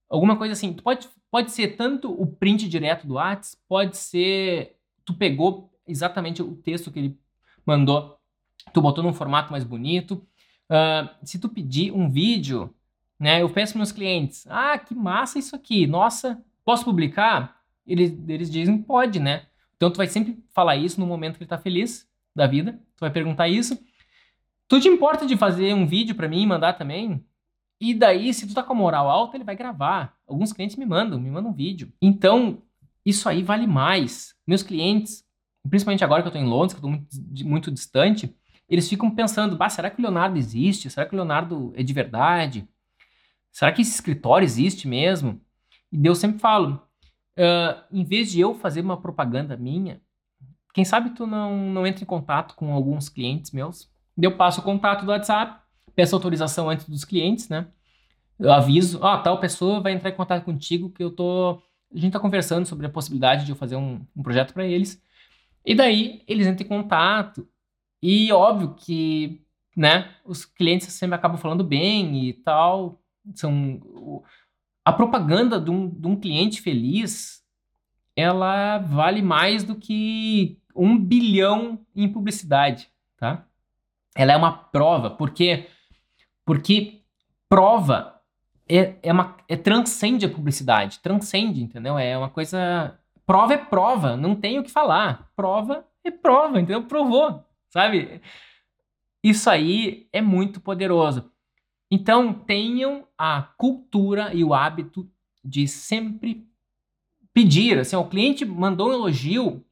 [0.09, 0.73] Alguma coisa assim.
[0.73, 6.55] Pode, pode ser tanto o print direto do Whats, pode ser tu pegou exatamente o
[6.55, 7.19] texto que ele
[7.67, 8.19] mandou
[8.73, 10.27] tu botou num formato mais bonito.
[10.71, 12.75] Uh, se tu pedir um vídeo,
[13.19, 17.61] né, eu peço meus clientes, ah, que massa isso aqui, nossa, posso publicar?
[17.87, 19.47] Eles, eles dizem, pode, né?
[19.77, 23.01] Então tu vai sempre falar isso no momento que ele tá feliz da vida, tu
[23.01, 23.79] vai perguntar isso.
[24.69, 27.25] Tu te importa de fazer um vídeo para mim e mandar também?
[27.81, 30.17] E daí, se tu tá com a moral alta, ele vai gravar.
[30.27, 31.93] Alguns clientes me mandam, me mandam um vídeo.
[32.01, 32.63] Então,
[33.05, 34.35] isso aí vale mais.
[34.47, 35.25] Meus clientes,
[35.69, 37.09] principalmente agora que eu tô em Londres, que eu tô muito,
[37.45, 38.35] muito distante,
[38.69, 40.89] eles ficam pensando, bah, será que o Leonardo existe?
[40.89, 42.69] Será que o Leonardo é de verdade?
[43.51, 45.41] Será que esse escritório existe mesmo?
[45.93, 46.81] E eu sempre falo,
[47.39, 50.01] uh, em vez de eu fazer uma propaganda minha,
[50.73, 53.91] quem sabe tu não, não entra em contato com alguns clientes meus?
[54.21, 55.61] Eu passo o contato do WhatsApp,
[55.95, 57.67] peço autorização antes dos clientes, né?
[58.39, 61.63] Eu aviso, ó, oh, tal pessoa vai entrar em contato contigo que eu tô...
[61.95, 65.03] A gente tá conversando sobre a possibilidade de eu fazer um, um projeto para eles.
[65.65, 67.47] E daí eles entram em contato,
[68.03, 69.41] e óbvio que,
[69.77, 73.01] né, os clientes sempre acabam falando bem e tal.
[73.35, 73.81] São
[74.85, 77.45] a propaganda de um, de um cliente feliz,
[78.17, 83.45] ela vale mais do que um bilhão em publicidade, tá?
[84.15, 85.69] Ela é uma prova, porque
[86.45, 87.03] porque
[87.49, 88.21] prova
[88.69, 91.99] é, é, uma, é transcende a publicidade, transcende, entendeu?
[91.99, 92.99] É uma coisa.
[93.25, 95.31] Prova é prova, não tem o que falar.
[95.37, 96.83] Prova é prova, entendeu?
[96.85, 98.21] Provou sabe?
[99.25, 101.31] Isso aí é muito poderoso.
[101.91, 105.09] Então, tenham a cultura e o hábito
[105.43, 106.47] de sempre
[107.33, 107.79] pedir.
[107.79, 109.65] Assim, o cliente mandou um elogio,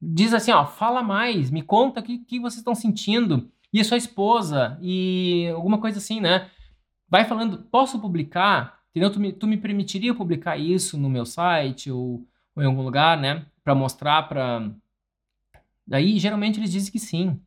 [0.00, 3.50] diz assim: ó, fala mais, me conta o que, que vocês estão sentindo.
[3.72, 6.50] E a sua esposa, e alguma coisa assim, né?
[7.08, 8.80] Vai falando, posso publicar?
[8.90, 9.12] Entendeu?
[9.12, 12.26] Tu me, tu me permitiria publicar isso no meu site ou,
[12.56, 13.46] ou em algum lugar, né?
[13.62, 14.70] Para mostrar para
[15.88, 17.40] Daí, geralmente, eles dizem que sim.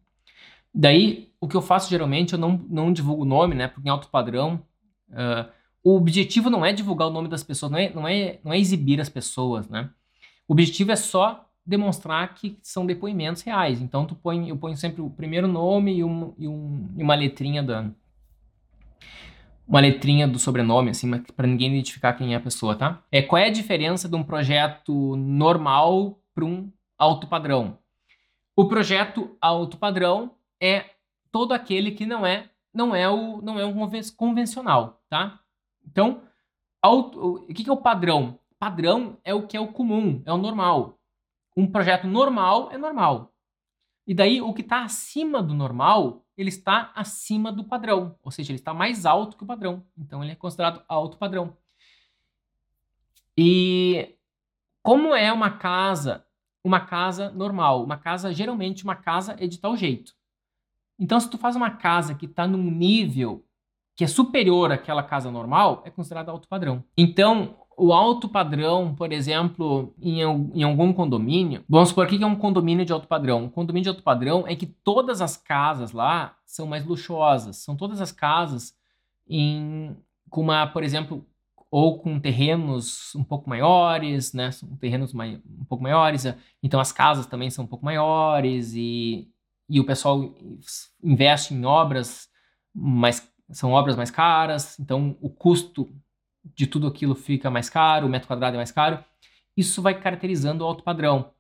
[0.74, 3.68] Daí, o que eu faço geralmente, eu não, não divulgo o nome, né?
[3.68, 4.66] Porque em alto padrão,
[5.10, 5.47] uh,
[5.84, 8.58] o objetivo não é divulgar o nome das pessoas, não é, não, é, não é
[8.58, 9.91] exibir as pessoas, né?
[10.47, 13.82] O objetivo é só demonstrar que são depoimentos reais.
[13.82, 17.16] Então, tu põe, eu ponho sempre o primeiro nome e, um, e, um, e uma
[17.16, 17.90] letrinha da...
[19.68, 23.02] Uma letrinha do sobrenome, assim, para ninguém identificar quem é a pessoa, tá?
[23.10, 27.78] É, qual é a diferença de um projeto normal para um alto padrão?
[28.54, 30.86] O projeto alto padrão é
[31.32, 33.76] todo aquele que não é não é o não é um
[34.18, 35.40] convencional, tá?
[35.88, 36.22] Então,
[36.82, 38.38] alto, o que é o padrão?
[38.60, 41.01] Padrão é o que é o comum, é o normal.
[41.56, 43.34] Um projeto normal é normal.
[44.08, 48.52] E daí o que está acima do normal, ele está acima do padrão, ou seja,
[48.52, 49.86] ele está mais alto que o padrão.
[49.97, 51.56] Então ele é considerado alto padrão.
[53.38, 54.16] E
[54.82, 56.26] como é uma casa,
[56.64, 60.14] uma casa normal, uma casa geralmente uma casa é de tal jeito.
[60.99, 63.45] Então se tu faz uma casa que está num nível
[63.95, 66.84] que é superior àquela casa normal, é considerado alto padrão.
[66.97, 72.36] Então o alto padrão, por exemplo, em, em algum condomínio, vamos supor que é um
[72.36, 73.46] condomínio de alto padrão.
[73.46, 77.58] Um condomínio de alto padrão é que todas as casas lá são mais luxuosas.
[77.58, 78.76] São todas as casas
[79.28, 79.96] em,
[80.30, 81.26] com uma, por exemplo,
[81.72, 84.52] ou com terrenos um pouco maiores, né?
[84.52, 86.26] São terrenos mai, um pouco maiores.
[86.62, 89.30] Então as casas também são um pouco maiores e,
[89.70, 90.36] e o pessoal
[91.02, 92.30] investe em obras
[92.74, 95.90] mais são obras mais caras, então o custo
[96.44, 99.04] de tudo aquilo fica mais caro, o metro quadrado é mais caro.
[99.56, 101.32] Isso vai caracterizando o alto padrão.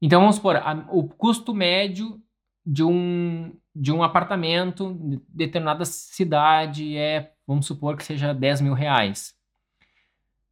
[0.00, 2.20] Então vamos supor, a, o custo médio
[2.64, 8.74] de um, de um apartamento em determinada cidade é, vamos supor que seja 10 mil
[8.74, 9.34] reais.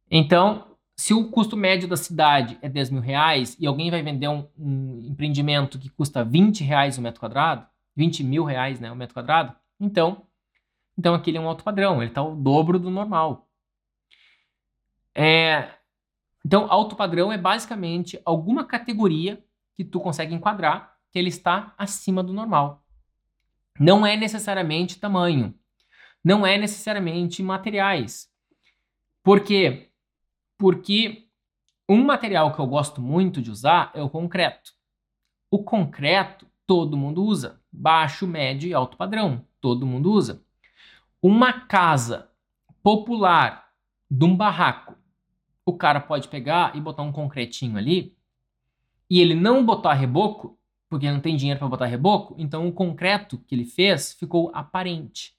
[0.09, 4.27] Então, se o custo médio da cidade é 10 mil reais e alguém vai vender
[4.27, 8.95] um, um empreendimento que custa 20 reais o metro quadrado, 20 mil reais né, o
[8.95, 10.23] metro quadrado, então,
[10.97, 13.46] então aquele é um alto padrão, ele está o dobro do normal.
[15.19, 15.71] É,
[16.45, 19.43] então, alto padrão é basicamente alguma categoria
[19.75, 22.85] que tu consegue enquadrar que ele está acima do normal.
[23.79, 25.55] Não é necessariamente tamanho,
[26.23, 28.31] não é necessariamente materiais.
[29.23, 29.89] Por quê?
[30.55, 31.27] Porque
[31.89, 34.71] um material que eu gosto muito de usar é o concreto.
[35.49, 40.43] O concreto todo mundo usa, baixo, médio e alto padrão, todo mundo usa.
[41.21, 42.29] Uma casa
[42.83, 43.71] popular
[44.09, 44.96] de um barraco
[45.67, 48.15] o cara pode pegar e botar um concretinho ali
[49.09, 50.57] e ele não botar reboco,
[50.89, 55.35] porque não tem dinheiro para botar reboco, então o concreto que ele fez ficou aparente.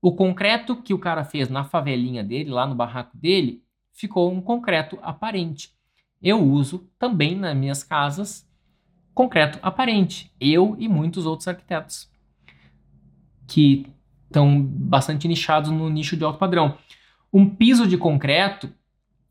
[0.00, 3.60] O concreto que o cara fez na favelinha dele, lá no barraco dele,
[3.92, 5.74] ficou um concreto aparente.
[6.22, 8.48] Eu uso também nas minhas casas
[9.12, 10.32] concreto aparente.
[10.40, 12.08] Eu e muitos outros arquitetos
[13.48, 13.92] que
[14.26, 16.78] estão bastante nichados no nicho de alto padrão.
[17.36, 18.72] Um piso de concreto,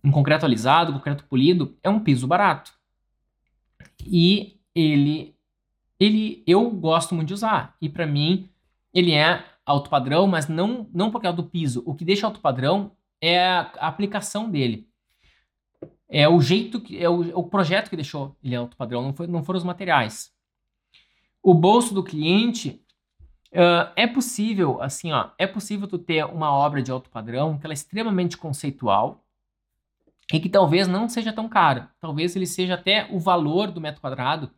[0.04, 2.72] um concreto alisado, concreto polido, é um piso barato.
[4.06, 5.36] E ele,
[6.00, 7.76] ele eu gosto muito de usar.
[7.82, 8.48] E para mim,
[8.94, 11.82] ele é alto padrão, mas não, não por causa do piso.
[11.84, 14.88] O que deixa alto padrão é a, aplicação dele.
[16.08, 19.26] É o jeito, que, é o, o projeto que deixou ele alto padrão, não, foi,
[19.26, 20.32] não foram os materiais.
[21.42, 22.85] O bolso do cliente
[23.56, 27.66] Uh, é possível, assim, ó, é possível tu ter uma obra de alto padrão que
[27.66, 29.24] ela é extremamente conceitual
[30.34, 31.90] e que talvez não seja tão cara.
[32.02, 34.52] Talvez ele seja até o valor do metro quadrado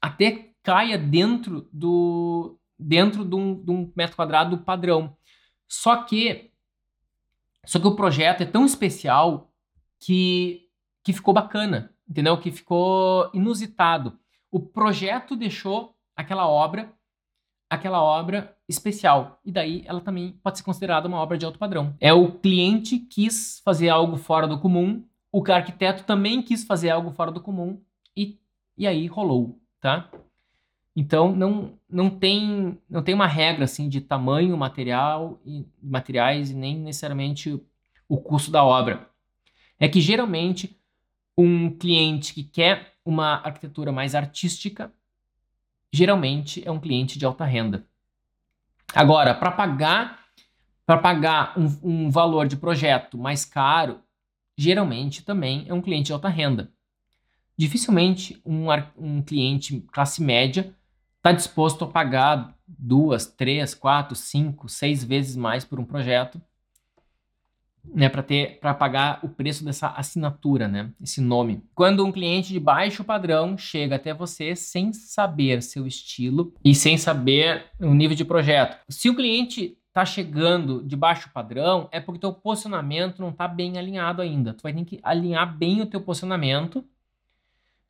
[0.00, 5.14] até caia dentro do dentro de um, de um metro quadrado padrão.
[5.68, 6.52] Só que
[7.66, 9.52] só que o projeto é tão especial
[10.00, 10.68] que
[11.02, 12.38] que ficou bacana, entendeu?
[12.38, 14.18] Que ficou inusitado.
[14.50, 16.90] O projeto deixou aquela obra
[17.68, 19.40] aquela obra especial.
[19.44, 21.94] E daí ela também pode ser considerada uma obra de alto padrão.
[22.00, 27.10] É o cliente quis fazer algo fora do comum, o arquiteto também quis fazer algo
[27.10, 27.80] fora do comum
[28.16, 28.38] e,
[28.76, 30.08] e aí rolou, tá?
[30.96, 36.54] Então não, não tem não tem uma regra assim de tamanho, material e materiais e
[36.54, 37.60] nem necessariamente
[38.08, 39.08] o custo da obra.
[39.80, 40.78] É que geralmente
[41.36, 44.92] um cliente que quer uma arquitetura mais artística
[45.94, 47.86] geralmente é um cliente de alta renda.
[48.92, 50.24] Agora, para pagar
[50.84, 54.00] para pagar um, um, valor de projeto mais caro,
[54.58, 56.70] geralmente também é um cliente de alta renda.
[57.56, 58.66] Dificilmente um,
[58.98, 60.74] um cliente classe média
[61.16, 66.42] está disposto a pagar duas, três, quatro, cinco, seis vezes mais por um projeto
[67.92, 71.62] né, para ter para pagar o preço dessa assinatura, né, esse nome.
[71.74, 76.96] Quando um cliente de baixo padrão chega até você sem saber seu estilo e sem
[76.96, 78.78] saber o nível de projeto.
[78.88, 83.78] Se o cliente está chegando de baixo padrão, é porque teu posicionamento não está bem
[83.78, 84.52] alinhado ainda.
[84.52, 86.84] Tu vai ter que alinhar bem o teu posicionamento.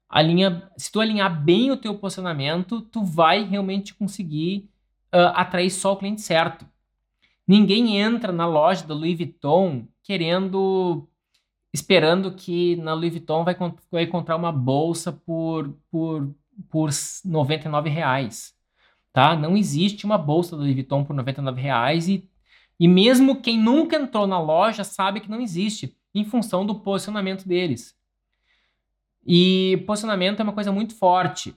[0.07, 4.69] Alinha, se tu alinhar bem o teu posicionamento, tu vai realmente conseguir
[5.15, 6.67] uh, atrair só o cliente certo.
[7.47, 11.07] Ninguém entra na loja da Louis Vuitton querendo,
[11.73, 13.57] esperando que na Louis Vuitton vai,
[13.91, 16.35] vai encontrar uma bolsa por, por,
[16.71, 16.91] por
[17.25, 18.55] 99 reais.
[19.13, 19.37] Tá?
[19.37, 22.29] Não existe uma bolsa da Louis Vuitton por 99 reais e,
[22.81, 27.47] e mesmo quem nunca entrou na loja sabe que não existe, em função do posicionamento
[27.47, 27.95] deles.
[29.27, 31.57] E posicionamento é uma coisa muito forte.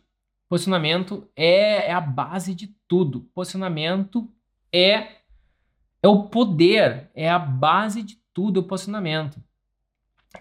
[0.49, 3.21] Posicionamento é, é a base de tudo.
[3.33, 4.29] Posicionamento
[4.71, 5.16] é,
[6.07, 9.41] é o poder, é a base de tudo o posicionamento.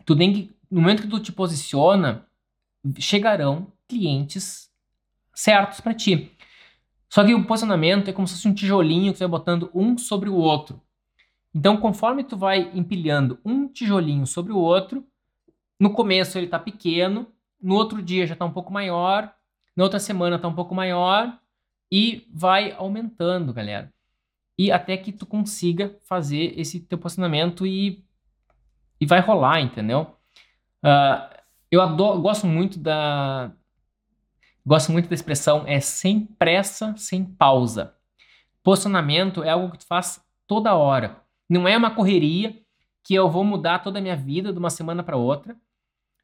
[0.04, 2.26] Tu tem que, no momento que tu te posiciona,
[2.98, 4.70] chegarão clientes
[5.34, 6.32] certos para ti.
[7.08, 9.98] Só que o posicionamento é como se fosse um tijolinho que você vai botando um
[9.98, 10.80] sobre o outro.
[11.54, 15.06] Então, conforme tu vai empilhando um tijolinho sobre o outro,
[15.80, 17.26] no começo ele está pequeno,
[17.60, 19.34] no outro dia já está um pouco maior,
[19.74, 21.38] na outra semana está um pouco maior
[21.90, 23.92] e vai aumentando, galera.
[24.58, 28.04] E até que tu consiga fazer esse teu posicionamento e,
[29.00, 30.16] e vai rolar, entendeu?
[30.82, 31.36] Uh,
[31.70, 33.52] eu adoro, gosto muito da
[34.64, 37.94] gosto muito da expressão é sem pressa, sem pausa.
[38.62, 41.22] Posicionamento é algo que tu faz toda hora.
[41.48, 42.60] Não é uma correria
[43.04, 45.56] que eu vou mudar toda a minha vida de uma semana para outra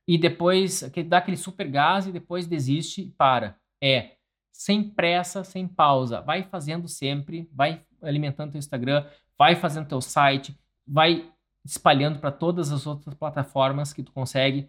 [0.07, 3.57] e depois dá aquele super gás e depois desiste e para.
[3.81, 4.17] É
[4.51, 6.21] sem pressa, sem pausa.
[6.21, 9.07] Vai fazendo sempre, vai alimentando teu Instagram,
[9.39, 11.31] vai fazendo teu site, vai
[11.65, 14.69] espalhando para todas as outras plataformas que tu consegue,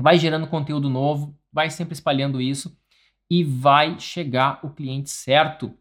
[0.00, 2.76] vai gerando conteúdo novo, vai sempre espalhando isso
[3.30, 5.76] e vai chegar o cliente certo.